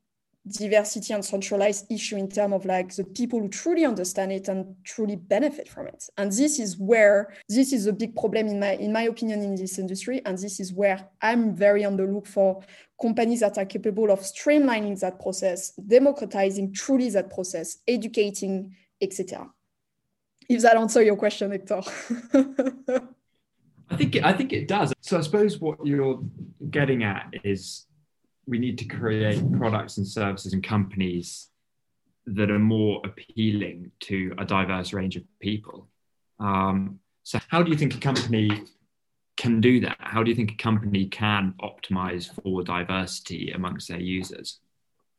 diversity 0.47 1.15
and 1.15 1.25
centralized 1.25 1.91
issue 1.91 2.17
in 2.17 2.29
terms 2.29 2.55
of 2.55 2.65
like 2.65 2.95
the 2.97 3.05
people 3.05 3.41
who 3.41 3.49
truly 3.49 3.85
understand 3.85 4.33
it 4.33 4.49
and 4.49 4.75
truly 4.85 5.15
benefit 5.15 5.69
from 5.69 5.87
it. 5.87 6.05
And 6.17 6.33
this 6.33 6.59
is 6.59 6.77
where 6.77 7.33
this 7.49 7.73
is 7.73 7.87
a 7.87 7.93
big 7.93 8.17
problem 8.17 8.49
in 8.49 8.59
my 8.59 8.73
in 8.73 8.93
my 8.93 9.03
opinion 9.03 9.43
in 9.43 9.55
this 9.55 9.79
industry. 9.79 10.21
And 10.25 10.37
this 10.37 10.59
is 10.59 10.73
where 10.73 11.09
i'm 11.21 11.55
very 11.55 11.85
on 11.85 11.97
the 11.97 12.05
look 12.05 12.27
for 12.27 12.63
companies 13.01 13.41
that 13.41 13.59
are 13.59 13.65
capable 13.65 14.11
of 14.11 14.21
streamlining 14.21 14.99
that 15.01 15.21
process 15.21 15.73
democratizing 15.73 16.73
truly 16.73 17.11
that 17.11 17.31
process 17.31 17.79
educating 17.89 18.75
etc 19.01 19.51
if 20.49 20.63
that 20.63 20.77
answer 20.77 21.03
your 21.03 21.17
question 21.17 21.51
hector. 21.51 21.81
I 23.91 23.97
think 23.97 24.17
i 24.17 24.33
think 24.33 24.53
it 24.53 24.69
does. 24.69 24.93
So 25.01 25.19
i 25.19 25.21
suppose 25.21 25.59
what 25.59 25.85
you're 25.85 26.23
getting 26.71 27.05
at 27.05 27.33
is 27.45 27.87
we 28.47 28.59
need 28.59 28.79
to 28.79 28.85
create 28.85 29.41
products 29.53 29.99
and 29.99 30.07
services 30.07 30.53
and 30.53 30.63
companies 30.63 31.49
that 32.27 32.51
are 32.51 32.59
more 32.59 33.01
appealing 33.05 33.91
to 34.01 34.35
a 34.39 34.45
diverse 34.45 34.93
range 34.93 35.17
of 35.17 35.23
people. 35.41 35.89
Um, 36.39 37.01
so, 37.25 37.39
how 37.49 37.63
do 37.63 37.71
you 37.71 37.77
think 37.77 37.95
a 37.95 37.99
company 37.99 38.65
can 39.37 39.61
do 39.61 39.81
that? 39.81 39.97
How 40.01 40.23
do 40.23 40.31
you 40.31 40.37
think 40.37 40.53
a 40.53 40.57
company 40.57 41.07
can 41.07 41.55
optimize 41.61 42.33
for 42.43 42.63
diversity 42.63 43.53
amongst 43.53 43.89
their 43.89 44.01
users? 44.01 44.61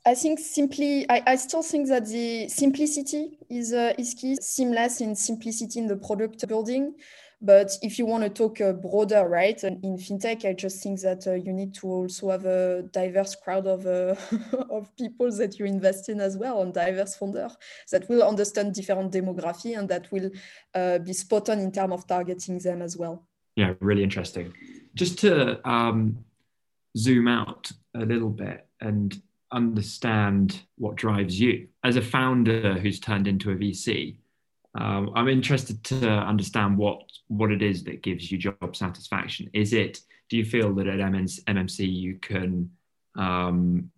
I 0.06 0.16
think 0.16 0.40
simply, 0.40 1.10
I, 1.10 1.24
I 1.28 1.36
still 1.38 1.64
think 1.64 1.88
that 1.88 2.08
the 2.08 2.50
simplicity 2.50 3.38
is, 3.50 3.72
uh, 3.72 3.94
is 3.98 4.14
key, 4.14 4.36
seamless 4.42 5.00
in 5.00 5.16
simplicity 5.16 5.80
in 5.80 5.88
the 5.88 5.96
product 5.96 6.46
building. 6.46 6.96
But 7.44 7.72
if 7.82 8.00
you 8.00 8.06
want 8.06 8.24
to 8.24 8.30
talk 8.30 8.62
uh, 8.62 8.72
broader, 8.72 9.28
right, 9.28 9.62
in 9.62 9.98
fintech, 9.98 10.46
I 10.46 10.54
just 10.54 10.82
think 10.82 11.02
that 11.02 11.28
uh, 11.28 11.34
you 11.34 11.52
need 11.52 11.74
to 11.76 11.88
also 11.88 12.30
have 12.32 12.46
a 12.46 12.84
diverse 12.84 13.36
crowd 13.36 13.68
of, 13.68 13.86
uh, 13.86 14.16
of 14.70 14.96
people 14.96 15.30
that 15.30 15.60
you 15.60 15.66
invest 15.66 16.08
in 16.08 16.22
as 16.22 16.38
well, 16.38 16.62
and 16.62 16.74
diverse 16.74 17.18
founder 17.18 17.50
that 17.92 18.08
will 18.08 18.24
understand 18.24 18.74
different 18.74 19.12
demography 19.12 19.78
and 19.78 19.90
that 19.90 20.10
will 20.10 20.32
uh, 20.74 21.00
be 21.00 21.12
spot 21.12 21.50
on 21.50 21.60
in 21.60 21.74
terms 21.74 21.94
of 21.94 22.08
targeting 22.08 22.60
them 22.60 22.82
as 22.82 22.96
well. 22.96 23.28
Yeah, 23.58 23.74
really 23.82 24.04
interesting. 24.04 24.54
Just 24.96 25.20
to 25.20 25.60
um, 25.70 26.24
zoom 26.98 27.28
out 27.28 27.70
a 27.94 28.06
little 28.06 28.30
bit 28.30 28.66
and 28.80 29.22
understand 29.52 30.62
what 30.78 30.96
drives 30.96 31.38
you 31.38 31.68
as 31.84 31.98
a 31.98 32.02
founder 32.02 32.76
who's 32.80 33.02
turned 33.02 33.28
into 33.28 33.52
a 33.52 33.56
VC 33.56 34.16
um, 34.76 35.12
I'm 35.16 35.28
interested 35.28 35.84
to 35.86 36.10
understand 36.10 36.78
what 36.78 37.02
what 37.28 37.52
it 37.52 37.62
is 37.62 37.84
that 37.84 38.02
gives 38.02 38.32
you 38.32 38.38
job 38.38 38.76
satisfaction. 38.76 39.50
Is 39.54 39.74
it? 39.74 40.00
Do 40.30 40.38
you 40.38 40.46
feel 40.46 40.74
that 40.76 40.88
at 40.88 41.00
MMC 41.00 41.92
you 41.92 42.16
can? 42.20 42.72
Um, 43.16 43.92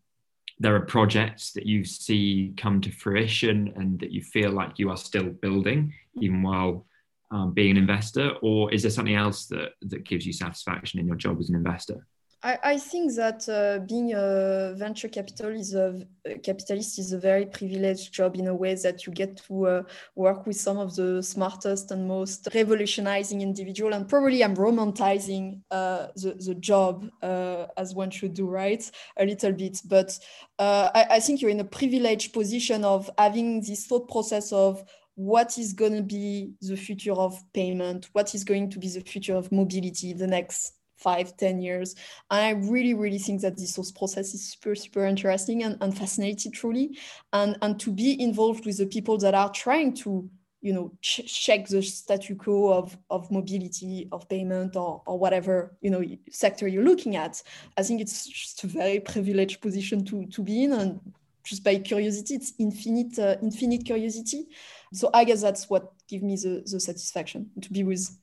there 0.59 0.75
are 0.75 0.81
projects 0.81 1.51
that 1.51 1.65
you 1.65 1.83
see 1.83 2.53
come 2.55 2.79
to 2.81 2.91
fruition 2.91 3.73
and 3.75 3.99
that 3.99 4.11
you 4.11 4.21
feel 4.21 4.51
like 4.51 4.79
you 4.79 4.89
are 4.89 4.97
still 4.97 5.29
building, 5.29 5.93
even 6.21 6.41
while 6.41 6.85
um, 7.31 7.53
being 7.53 7.71
an 7.71 7.77
investor, 7.77 8.31
or 8.41 8.73
is 8.73 8.81
there 8.81 8.91
something 8.91 9.15
else 9.15 9.47
that 9.47 9.71
that 9.83 10.05
gives 10.05 10.25
you 10.25 10.33
satisfaction 10.33 10.99
in 10.99 11.07
your 11.07 11.15
job 11.15 11.39
as 11.39 11.49
an 11.49 11.55
investor? 11.55 12.05
I, 12.45 12.59
I 12.63 12.77
think 12.77 13.15
that 13.15 13.49
uh, 13.49 13.83
being 13.87 14.13
a 14.13 14.75
venture 14.77 15.07
capital 15.07 15.49
is 15.49 15.73
a, 15.73 16.05
a, 16.25 16.37
capitalist 16.37 16.99
is 16.99 17.11
a 17.11 17.17
very 17.17 17.47
privileged 17.47 18.13
job 18.13 18.35
in 18.35 18.45
a 18.45 18.53
way 18.53 18.75
that 18.75 19.07
you 19.07 19.13
get 19.13 19.37
to 19.47 19.65
uh, 19.65 19.83
work 20.13 20.45
with 20.45 20.55
some 20.55 20.77
of 20.77 20.95
the 20.95 21.23
smartest 21.23 21.89
and 21.89 22.07
most 22.07 22.47
revolutionizing 22.53 23.41
individual. 23.41 23.95
And 23.95 24.07
probably 24.07 24.43
I'm 24.43 24.55
romanticizing 24.55 25.61
uh, 25.71 26.07
the, 26.15 26.35
the 26.35 26.53
job 26.53 27.09
uh, 27.23 27.65
as 27.77 27.95
one 27.95 28.11
should 28.11 28.35
do, 28.35 28.47
right? 28.47 28.91
A 29.17 29.25
little 29.25 29.51
bit. 29.51 29.81
But 29.83 30.19
uh, 30.59 30.91
I, 30.93 31.05
I 31.15 31.19
think 31.21 31.41
you're 31.41 31.49
in 31.49 31.61
a 31.61 31.65
privileged 31.65 32.31
position 32.31 32.85
of 32.85 33.09
having 33.17 33.61
this 33.61 33.87
thought 33.87 34.07
process 34.07 34.53
of 34.53 34.83
what 35.15 35.57
is 35.57 35.73
going 35.73 35.95
to 35.95 36.03
be 36.03 36.51
the 36.61 36.77
future 36.77 37.13
of 37.13 37.41
payment, 37.53 38.09
what 38.13 38.35
is 38.35 38.43
going 38.43 38.69
to 38.69 38.77
be 38.77 38.89
the 38.89 39.01
future 39.01 39.35
of 39.35 39.51
mobility 39.51 40.13
the 40.13 40.27
next 40.27 40.74
five, 40.97 41.35
ten 41.37 41.61
years. 41.61 41.95
I 42.29 42.51
really, 42.51 42.93
really 42.93 43.19
think 43.19 43.41
that 43.41 43.57
this 43.57 43.75
whole 43.75 43.85
process 43.95 44.33
is 44.33 44.51
super, 44.51 44.75
super 44.75 45.05
interesting 45.05 45.63
and, 45.63 45.77
and 45.81 45.97
fascinating 45.97 46.51
truly. 46.51 46.97
And, 47.33 47.57
and 47.61 47.79
to 47.81 47.91
be 47.91 48.21
involved 48.21 48.65
with 48.65 48.77
the 48.77 48.85
people 48.85 49.17
that 49.19 49.33
are 49.33 49.51
trying 49.51 49.93
to, 49.97 50.29
you 50.61 50.73
know, 50.73 50.91
ch- 51.01 51.25
check 51.25 51.67
the 51.67 51.81
statu 51.81 52.35
quo 52.35 52.73
of, 52.73 52.97
of 53.09 53.29
mobility, 53.31 54.07
of 54.11 54.27
payment 54.29 54.75
or, 54.75 55.01
or 55.05 55.19
whatever, 55.19 55.77
you 55.81 55.91
know, 55.91 56.03
sector 56.31 56.67
you're 56.67 56.83
looking 56.83 57.15
at. 57.15 57.41
I 57.77 57.83
think 57.83 58.01
it's 58.01 58.27
just 58.27 58.63
a 58.63 58.67
very 58.67 58.99
privileged 58.99 59.61
position 59.61 60.03
to, 60.05 60.25
to 60.27 60.41
be 60.41 60.63
in. 60.63 60.73
And 60.73 60.99
just 61.43 61.63
by 61.63 61.75
curiosity, 61.77 62.35
it's 62.35 62.53
infinite, 62.57 63.19
uh, 63.19 63.35
infinite 63.41 63.85
curiosity 63.85 64.47
so 64.95 65.09
I 65.13 65.25
guess 65.25 65.41
that's 65.41 65.69
what 65.69 65.93
gives 66.07 66.23
me 66.23 66.35
the, 66.37 66.63
the 66.65 66.79
satisfaction 66.79 67.49
to 67.61 67.71
be 67.71 67.83
with 67.83 68.17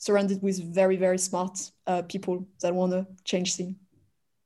surrounded 0.00 0.42
with 0.42 0.74
very 0.74 0.96
very 0.96 1.18
smart 1.18 1.70
uh, 1.86 2.02
people 2.02 2.44
that 2.62 2.74
want 2.74 2.92
to 2.92 3.06
change 3.24 3.54
things. 3.54 3.76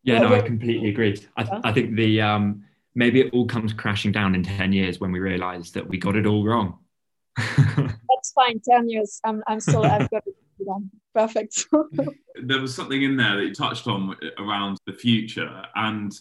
Yeah, 0.03 0.19
no, 0.19 0.35
I 0.35 0.43
completely 0.43 0.91
agree. 0.91 1.17
I, 1.39 1.61
I 1.65 1.73
think 1.73 1.97
the 1.97 2.21
um, 2.21 2.63
maybe 2.95 3.23
it 3.23 3.33
all 3.33 3.47
comes 3.47 3.73
crashing 3.73 4.13
down 4.13 4.35
in 4.35 4.43
ten 4.43 4.73
years 4.73 5.01
when 5.01 5.11
we 5.13 5.19
realise 5.19 5.71
that 5.71 5.89
we 5.89 5.97
got 5.97 6.17
it 6.17 6.27
all 6.27 6.45
wrong. 6.45 6.79
That's 7.37 8.33
fine. 8.35 8.61
Ten 8.61 8.91
years. 8.91 9.21
I'm 9.25 9.43
I'm 9.47 9.61
still 9.61 9.85
I've 9.85 10.11
got 10.11 10.23
it 10.27 10.35
done. 10.63 10.91
Perfect. 11.15 11.67
there 12.43 12.61
was 12.61 12.75
something 12.75 13.03
in 13.03 13.17
there 13.17 13.37
that 13.37 13.45
you 13.45 13.55
touched 13.55 13.87
on 13.87 14.15
around 14.39 14.77
the 14.87 14.93
future, 14.93 15.63
and 15.77 16.13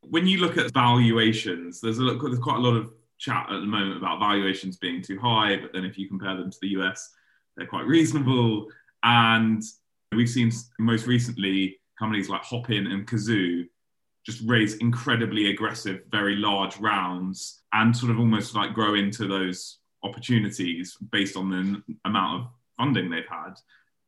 when 0.00 0.26
you 0.26 0.38
look 0.38 0.56
at 0.56 0.72
valuations, 0.72 1.80
there's 1.80 2.00
a 2.00 2.02
there's 2.02 2.38
quite 2.38 2.56
a 2.56 2.60
lot 2.60 2.74
of 2.74 2.92
chat 3.18 3.46
at 3.50 3.60
the 3.60 3.66
moment 3.66 3.98
about 3.98 4.20
valuations 4.20 4.76
being 4.76 5.02
too 5.02 5.18
high, 5.18 5.56
but 5.56 5.72
then 5.72 5.84
if 5.84 5.98
you 5.98 6.08
compare 6.08 6.36
them 6.36 6.50
to 6.50 6.58
the 6.62 6.68
US, 6.68 7.14
they're 7.58 7.66
quite 7.66 7.86
reasonable. 7.86 8.68
And 9.02 9.62
we've 10.14 10.28
seen 10.28 10.50
most 10.78 11.06
recently 11.06 11.78
companies 11.98 12.28
like 12.28 12.42
Hopin 12.42 12.86
and 12.86 13.06
Cazoo 13.06 13.66
just 14.24 14.42
raise 14.46 14.76
incredibly 14.76 15.50
aggressive, 15.50 16.02
very 16.10 16.36
large 16.36 16.76
rounds 16.78 17.62
and 17.72 17.96
sort 17.96 18.12
of 18.12 18.18
almost 18.18 18.54
like 18.54 18.74
grow 18.74 18.94
into 18.94 19.26
those 19.26 19.78
opportunities 20.02 20.96
based 21.12 21.36
on 21.36 21.50
the 21.50 21.82
amount 22.04 22.42
of 22.42 22.50
funding 22.76 23.10
they've 23.10 23.24
had. 23.28 23.54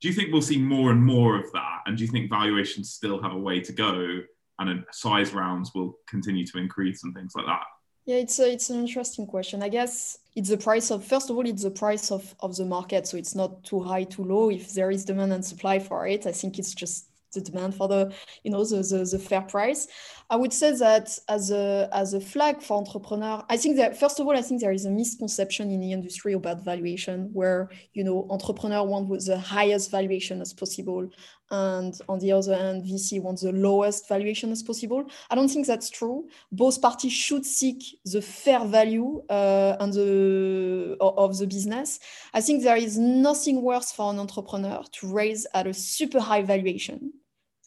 Do 0.00 0.08
you 0.08 0.14
think 0.14 0.32
we'll 0.32 0.42
see 0.42 0.58
more 0.58 0.92
and 0.92 1.02
more 1.02 1.38
of 1.38 1.50
that? 1.52 1.80
And 1.86 1.96
do 1.96 2.04
you 2.04 2.10
think 2.10 2.30
valuations 2.30 2.92
still 2.92 3.20
have 3.22 3.32
a 3.32 3.38
way 3.38 3.60
to 3.60 3.72
go 3.72 4.20
and 4.58 4.70
uh, 4.70 4.82
size 4.92 5.32
rounds 5.32 5.72
will 5.74 5.94
continue 6.08 6.46
to 6.46 6.58
increase 6.58 7.04
and 7.04 7.14
things 7.14 7.32
like 7.34 7.46
that? 7.46 7.64
Yeah, 8.06 8.16
it's 8.16 8.38
a, 8.38 8.50
it's 8.52 8.70
an 8.70 8.80
interesting 8.80 9.26
question. 9.26 9.62
I 9.62 9.68
guess 9.68 10.18
it's 10.34 10.48
the 10.48 10.56
price 10.56 10.90
of 10.90 11.04
first 11.04 11.30
of 11.30 11.36
all, 11.36 11.46
it's 11.46 11.62
the 11.62 11.70
price 11.70 12.10
of 12.10 12.34
of 12.40 12.56
the 12.56 12.64
market. 12.64 13.06
So 13.06 13.16
it's 13.16 13.34
not 13.34 13.62
too 13.64 13.80
high, 13.80 14.04
too 14.04 14.24
low. 14.24 14.50
If 14.50 14.72
there 14.74 14.90
is 14.90 15.04
demand 15.04 15.32
and 15.32 15.44
supply 15.44 15.78
for 15.78 16.06
it, 16.06 16.26
I 16.26 16.32
think 16.32 16.58
it's 16.58 16.74
just 16.74 17.09
the 17.32 17.40
demand 17.40 17.74
for 17.74 17.88
the 17.88 18.12
you 18.44 18.50
know 18.50 18.64
the, 18.64 18.76
the, 18.76 19.08
the 19.10 19.18
fair 19.18 19.42
price. 19.42 19.88
I 20.30 20.36
would 20.36 20.52
say 20.52 20.72
that 20.76 21.18
as 21.28 21.50
a 21.50 21.88
as 21.92 22.14
a 22.14 22.20
flag 22.20 22.62
for 22.62 22.78
entrepreneur 22.78 23.44
i 23.48 23.56
think 23.56 23.76
that 23.76 23.98
first 23.98 24.20
of 24.20 24.26
all 24.26 24.36
i 24.36 24.42
think 24.42 24.60
there 24.60 24.72
is 24.72 24.84
a 24.84 24.90
misconception 24.90 25.70
in 25.70 25.80
the 25.80 25.92
industry 25.92 26.32
about 26.34 26.64
valuation 26.64 27.30
where 27.32 27.68
you 27.94 28.04
know 28.04 28.26
entrepreneur 28.30 28.84
want 28.84 29.08
the 29.24 29.38
highest 29.38 29.90
valuation 29.90 30.40
as 30.40 30.52
possible 30.52 31.08
and 31.50 32.00
on 32.08 32.18
the 32.20 32.30
other 32.30 32.56
hand 32.56 32.84
vc 32.84 33.20
wants 33.20 33.42
the 33.42 33.52
lowest 33.52 34.08
valuation 34.08 34.52
as 34.52 34.62
possible. 34.62 35.04
I 35.30 35.34
don't 35.34 35.48
think 35.48 35.66
that's 35.66 35.90
true. 35.90 36.28
Both 36.52 36.80
parties 36.80 37.12
should 37.12 37.44
seek 37.44 37.82
the 38.04 38.22
fair 38.22 38.64
value 38.64 39.22
uh, 39.28 39.76
and 39.80 39.92
the 39.92 40.96
of 41.00 41.36
the 41.38 41.46
business. 41.46 41.98
I 42.32 42.40
think 42.40 42.62
there 42.62 42.76
is 42.76 42.96
nothing 42.98 43.62
worse 43.62 43.90
for 43.90 44.12
an 44.12 44.20
entrepreneur 44.20 44.84
to 44.92 45.12
raise 45.12 45.44
at 45.52 45.66
a 45.66 45.74
super 45.74 46.20
high 46.20 46.42
valuation 46.42 47.12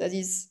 that 0.03 0.13
is 0.13 0.49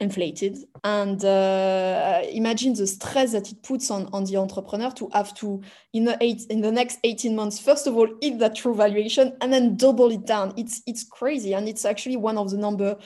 inflated. 0.00 0.58
And 0.82 1.24
uh, 1.24 2.22
imagine 2.32 2.74
the 2.74 2.86
stress 2.86 3.32
that 3.32 3.52
it 3.52 3.62
puts 3.62 3.90
on, 3.90 4.08
on 4.12 4.24
the 4.24 4.36
entrepreneur 4.36 4.90
to 4.92 5.08
have 5.12 5.34
to 5.36 5.62
in 5.92 6.04
the 6.04 6.16
eight 6.20 6.42
in 6.50 6.60
the 6.60 6.72
next 6.72 6.98
18 7.04 7.36
months 7.36 7.58
first 7.60 7.86
of 7.86 7.94
all 7.96 8.08
hit 8.20 8.38
that 8.38 8.56
true 8.56 8.74
valuation 8.74 9.36
and 9.40 9.52
then 9.52 9.76
double 9.76 10.10
it 10.10 10.26
down. 10.26 10.54
It's 10.56 10.82
it's 10.86 11.04
crazy. 11.04 11.54
And 11.54 11.68
it's 11.68 11.84
actually 11.84 12.16
one 12.16 12.38
of 12.38 12.50
the 12.50 12.56
number 12.56 12.96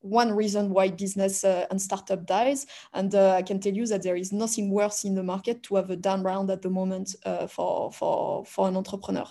one 0.00 0.32
reason 0.32 0.68
why 0.68 0.90
business 0.90 1.44
uh, 1.44 1.66
and 1.70 1.80
startup 1.80 2.26
dies. 2.26 2.66
And 2.92 3.14
uh, 3.14 3.32
i 3.32 3.42
can 3.42 3.58
tell 3.58 3.72
you 3.72 3.86
that 3.86 4.02
there 4.02 4.16
is 4.16 4.32
nothing 4.32 4.70
worse 4.70 5.04
in 5.04 5.14
the 5.14 5.22
market 5.22 5.62
to 5.64 5.76
have 5.76 5.90
a 5.90 5.96
down 5.96 6.22
round 6.22 6.50
at 6.50 6.60
the 6.62 6.70
moment 6.70 7.16
uh, 7.24 7.46
for 7.46 7.90
for 7.90 8.44
for 8.44 8.68
an 8.68 8.76
entrepreneur. 8.76 9.26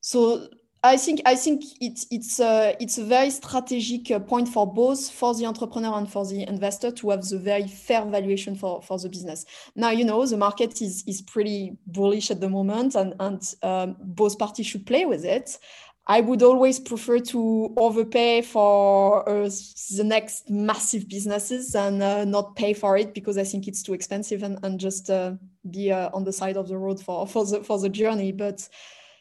So 0.00 0.48
I 0.82 0.96
think 0.96 1.20
I 1.26 1.34
think 1.34 1.62
it's 1.80 2.06
it's 2.10 2.40
a 2.40 2.74
it's 2.80 2.96
a 2.96 3.04
very 3.04 3.30
strategic 3.30 4.10
uh, 4.10 4.18
point 4.18 4.48
for 4.48 4.72
both 4.72 5.10
for 5.10 5.34
the 5.34 5.44
entrepreneur 5.44 5.98
and 5.98 6.10
for 6.10 6.24
the 6.24 6.48
investor 6.48 6.90
to 6.90 7.10
have 7.10 7.22
the 7.22 7.38
very 7.38 7.68
fair 7.68 8.02
valuation 8.06 8.54
for, 8.54 8.80
for 8.80 8.98
the 8.98 9.10
business. 9.10 9.44
Now 9.76 9.90
you 9.90 10.04
know 10.04 10.24
the 10.24 10.38
market 10.38 10.80
is 10.80 11.04
is 11.06 11.20
pretty 11.20 11.76
bullish 11.86 12.30
at 12.30 12.40
the 12.40 12.48
moment, 12.48 12.94
and 12.94 13.14
and 13.20 13.54
um, 13.62 13.96
both 14.00 14.38
parties 14.38 14.66
should 14.66 14.86
play 14.86 15.04
with 15.04 15.26
it. 15.26 15.58
I 16.06 16.22
would 16.22 16.42
always 16.42 16.80
prefer 16.80 17.18
to 17.18 17.74
overpay 17.76 18.42
for 18.42 19.28
uh, 19.28 19.50
the 19.96 20.02
next 20.02 20.48
massive 20.48 21.08
businesses 21.08 21.74
and 21.74 22.02
uh, 22.02 22.24
not 22.24 22.56
pay 22.56 22.72
for 22.72 22.96
it 22.96 23.12
because 23.12 23.36
I 23.36 23.44
think 23.44 23.68
it's 23.68 23.82
too 23.82 23.92
expensive 23.92 24.42
and, 24.42 24.58
and 24.64 24.80
just 24.80 25.10
uh, 25.10 25.34
be 25.70 25.92
uh, 25.92 26.10
on 26.14 26.24
the 26.24 26.32
side 26.32 26.56
of 26.56 26.68
the 26.68 26.78
road 26.78 27.00
for, 27.00 27.26
for 27.26 27.44
the 27.44 27.62
for 27.62 27.78
the 27.78 27.90
journey. 27.90 28.32
But 28.32 28.66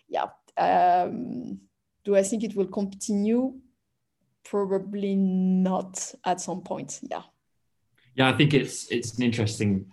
yeah, 0.08 0.26
um, 0.60 1.60
do 2.04 2.15
I 2.15 2.24
think 2.24 2.43
it 2.43 2.56
will 2.56 2.67
continue? 2.67 3.54
Probably 4.43 5.15
not 5.15 6.13
at 6.26 6.41
some 6.41 6.62
point. 6.62 7.00
Yeah. 7.02 7.22
Yeah, 8.15 8.30
I 8.30 8.34
think 8.34 8.54
it's 8.54 8.91
it's 8.91 9.17
an 9.17 9.24
interesting 9.24 9.86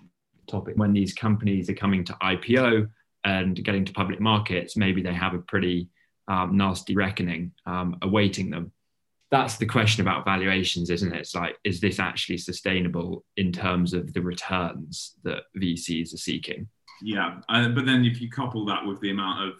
topic 0.46 0.74
when 0.76 0.92
these 0.92 1.12
companies 1.12 1.68
are 1.68 1.74
coming 1.74 2.04
to 2.04 2.12
IPO 2.14 2.88
and 3.24 3.64
getting 3.64 3.84
to 3.84 3.92
public 3.92 4.20
markets. 4.20 4.76
Maybe 4.76 5.02
they 5.02 5.14
have 5.14 5.34
a 5.34 5.38
pretty 5.38 5.88
um, 6.28 6.56
nasty 6.56 6.96
reckoning 6.96 7.52
um, 7.66 7.96
awaiting 8.02 8.50
them. 8.50 8.72
That's 9.30 9.56
the 9.56 9.66
question 9.66 10.02
about 10.02 10.24
valuations, 10.24 10.88
isn't 10.88 11.12
it? 11.12 11.18
It's 11.18 11.34
like, 11.34 11.56
is 11.64 11.80
this 11.80 11.98
actually 11.98 12.38
sustainable 12.38 13.24
in 13.36 13.50
terms 13.50 13.92
of 13.92 14.12
the 14.12 14.22
returns 14.22 15.14
that 15.24 15.42
VCs 15.56 16.14
are 16.14 16.18
seeking? 16.18 16.68
Yeah, 17.02 17.40
uh, 17.48 17.68
but 17.70 17.86
then 17.86 18.04
if 18.04 18.20
you 18.20 18.30
couple 18.30 18.64
that 18.66 18.86
with 18.86 19.00
the 19.00 19.10
amount 19.10 19.48
of 19.48 19.54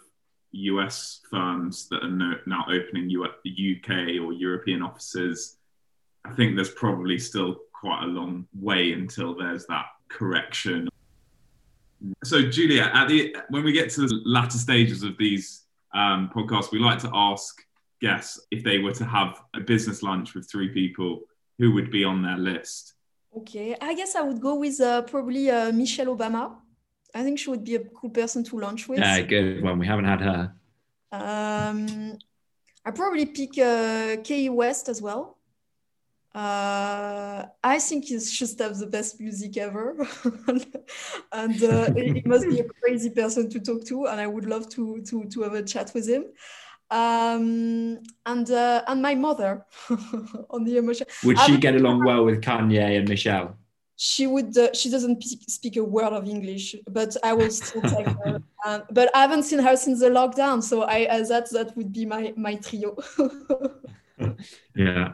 US 0.57 1.21
firms 1.29 1.87
that 1.89 2.03
are 2.03 2.41
now 2.45 2.65
opening 2.69 3.09
UK 3.09 4.21
or 4.21 4.33
European 4.33 4.81
offices, 4.81 5.57
I 6.25 6.33
think 6.33 6.55
there's 6.55 6.71
probably 6.71 7.19
still 7.19 7.57
quite 7.73 8.03
a 8.03 8.07
long 8.07 8.47
way 8.59 8.93
until 8.93 9.35
there's 9.35 9.65
that 9.67 9.85
correction. 10.09 10.89
So, 12.23 12.41
Julia, 12.49 12.91
at 12.93 13.07
the 13.07 13.35
when 13.49 13.63
we 13.63 13.71
get 13.71 13.89
to 13.91 14.01
the 14.01 14.21
latter 14.25 14.57
stages 14.57 15.03
of 15.03 15.17
these 15.17 15.63
um, 15.93 16.29
podcasts, 16.33 16.71
we 16.71 16.79
like 16.79 16.99
to 16.99 17.11
ask 17.13 17.61
guests 17.99 18.39
if 18.51 18.63
they 18.63 18.79
were 18.79 18.93
to 18.93 19.05
have 19.05 19.41
a 19.55 19.59
business 19.59 20.03
lunch 20.03 20.35
with 20.35 20.49
three 20.49 20.69
people, 20.69 21.21
who 21.57 21.73
would 21.73 21.89
be 21.89 22.03
on 22.03 22.21
their 22.21 22.37
list? 22.37 22.93
Okay, 23.35 23.75
I 23.81 23.93
guess 23.95 24.15
I 24.15 24.21
would 24.21 24.41
go 24.41 24.55
with 24.55 24.79
uh, 24.79 25.01
probably 25.03 25.49
uh, 25.49 25.71
Michelle 25.71 26.15
Obama. 26.15 26.55
I 27.13 27.23
think 27.23 27.39
she 27.39 27.49
would 27.49 27.63
be 27.63 27.75
a 27.75 27.79
cool 27.79 28.09
person 28.09 28.43
to 28.45 28.59
launch 28.59 28.87
with. 28.87 28.99
Yeah, 28.99 29.21
good 29.21 29.63
one. 29.63 29.79
We 29.79 29.87
haven't 29.87 30.05
had 30.05 30.21
her. 30.21 30.53
Um, 31.11 32.17
I 32.85 32.91
probably 32.91 33.25
pick 33.25 33.57
uh, 33.57 34.17
Kanye 34.23 34.53
West 34.53 34.89
as 34.89 35.01
well. 35.01 35.37
Uh, 36.35 37.45
I 37.63 37.79
think 37.79 38.05
he 38.05 38.19
should 38.19 38.59
have 38.59 38.77
the 38.77 38.85
best 38.85 39.19
music 39.19 39.57
ever, 39.57 40.07
and 41.31 41.63
uh, 41.63 41.93
he 41.95 42.21
must 42.25 42.47
be 42.47 42.59
a 42.59 42.63
crazy 42.63 43.09
person 43.09 43.49
to 43.49 43.59
talk 43.59 43.85
to, 43.85 44.05
and 44.05 44.21
I 44.21 44.27
would 44.27 44.45
love 44.45 44.69
to 44.69 45.01
to 45.01 45.25
to 45.25 45.41
have 45.41 45.53
a 45.53 45.63
chat 45.63 45.91
with 45.95 46.07
him. 46.07 46.25
Um, 46.91 47.99
and 48.25 48.51
uh, 48.51 48.83
and 48.87 49.01
my 49.01 49.15
mother 49.15 49.65
on 50.49 50.63
the 50.63 50.77
emotion. 50.77 51.07
Would 51.23 51.39
she 51.39 51.57
get 51.57 51.75
along 51.75 52.05
well 52.05 52.23
with 52.23 52.41
Kanye 52.41 52.99
and 52.99 53.09
Michelle? 53.09 53.57
She 53.97 54.27
would 54.27 54.55
uh, 54.57 54.71
she 54.73 54.91
doesn't 54.91 55.23
speak 55.23 55.75
a 55.75 55.83
word 55.83 56.13
of 56.13 56.27
english 56.27 56.75
but 56.89 57.17
i 57.23 57.33
will 57.33 57.49
still 57.49 57.81
take 57.81 58.07
her 58.07 58.41
um, 58.65 58.83
but 58.91 59.09
i 59.15 59.21
haven't 59.21 59.43
seen 59.43 59.57
her 59.59 59.75
since 59.75 59.99
the 59.99 60.09
lockdown 60.09 60.61
so 60.61 60.83
i 60.83 61.05
uh, 61.07 61.23
that 61.23 61.49
that 61.51 61.75
would 61.75 61.91
be 61.91 62.05
my 62.05 62.33
my 62.37 62.55
trio. 62.55 62.95
Yeah. 64.75 65.13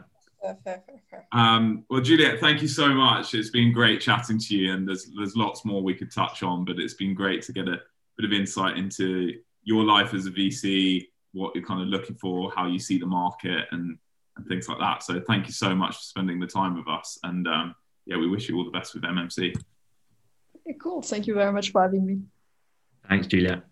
Um, 1.32 1.84
well 1.90 2.00
juliet 2.00 2.40
thank 2.40 2.62
you 2.62 2.68
so 2.68 2.88
much. 2.88 3.34
It's 3.34 3.50
been 3.50 3.72
great 3.72 4.00
chatting 4.00 4.38
to 4.38 4.56
you 4.56 4.72
and 4.72 4.88
there's 4.88 5.10
there's 5.16 5.36
lots 5.36 5.64
more 5.64 5.82
we 5.82 5.94
could 5.94 6.10
touch 6.10 6.42
on 6.42 6.64
but 6.64 6.78
it's 6.78 6.94
been 6.94 7.14
great 7.14 7.42
to 7.42 7.52
get 7.52 7.68
a 7.68 7.80
bit 8.16 8.24
of 8.24 8.32
insight 8.32 8.78
into 8.78 9.34
your 9.62 9.84
life 9.84 10.14
as 10.14 10.26
a 10.26 10.30
vc 10.30 11.06
what 11.32 11.54
you're 11.54 11.64
kind 11.64 11.82
of 11.82 11.88
looking 11.88 12.16
for 12.16 12.50
how 12.56 12.66
you 12.66 12.78
see 12.78 12.98
the 12.98 13.06
market 13.06 13.66
and 13.72 13.98
and 14.36 14.46
things 14.46 14.68
like 14.68 14.78
that. 14.78 15.02
So 15.02 15.20
thank 15.20 15.46
you 15.46 15.52
so 15.52 15.74
much 15.74 15.96
for 15.96 16.02
spending 16.02 16.40
the 16.40 16.46
time 16.46 16.76
with 16.76 16.88
us 16.88 17.18
and 17.22 17.46
um, 17.46 17.74
yeah, 18.06 18.16
we 18.16 18.28
wish 18.28 18.48
you 18.48 18.56
all 18.56 18.64
the 18.64 18.70
best 18.70 18.94
with 18.94 19.02
MMC. 19.04 19.54
Okay, 20.56 20.76
cool. 20.80 21.02
Thank 21.02 21.26
you 21.26 21.34
very 21.34 21.52
much 21.52 21.70
for 21.72 21.82
having 21.82 22.06
me. 22.06 22.20
Thanks, 23.08 23.26
Juliette. 23.26 23.62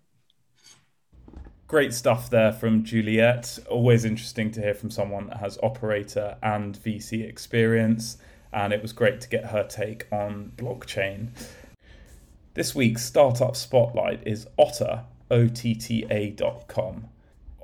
Great 1.67 1.93
stuff 1.93 2.29
there 2.29 2.53
from 2.53 2.83
Juliette. 2.83 3.57
Always 3.69 4.05
interesting 4.05 4.51
to 4.51 4.61
hear 4.61 4.75
from 4.75 4.91
someone 4.91 5.27
that 5.27 5.37
has 5.37 5.57
operator 5.63 6.37
and 6.43 6.77
VC 6.77 7.27
experience, 7.27 8.17
and 8.51 8.71
it 8.71 8.81
was 8.81 8.93
great 8.93 9.21
to 9.21 9.29
get 9.29 9.45
her 9.45 9.63
take 9.63 10.07
on 10.11 10.51
blockchain. 10.55 11.29
This 12.53 12.75
week's 12.75 13.03
startup 13.03 13.55
spotlight 13.55 14.21
is 14.27 14.47
Otta, 14.59 15.05
O-T-T-A.com. 15.31 17.07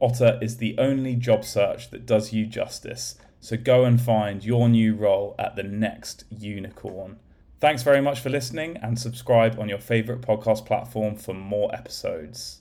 Otta 0.01 0.39
is 0.41 0.57
the 0.57 0.75
only 0.79 1.15
job 1.15 1.45
search 1.45 1.91
that 1.91 2.07
does 2.07 2.33
you 2.33 2.47
justice 2.47 3.15
so 3.39 3.57
go 3.57 3.85
and 3.85 4.01
find 4.01 4.43
your 4.43 4.69
new 4.69 4.95
role 4.95 5.35
at 5.39 5.55
the 5.55 5.63
next 5.63 6.25
unicorn. 6.29 7.17
Thanks 7.59 7.83
very 7.83 8.01
much 8.01 8.19
for 8.19 8.29
listening 8.29 8.77
and 8.77 8.97
subscribe 8.97 9.59
on 9.59 9.67
your 9.67 9.79
favourite 9.79 10.21
podcast 10.21 10.65
platform 10.65 11.15
for 11.15 11.33
more 11.33 11.73
episodes. 11.75 12.58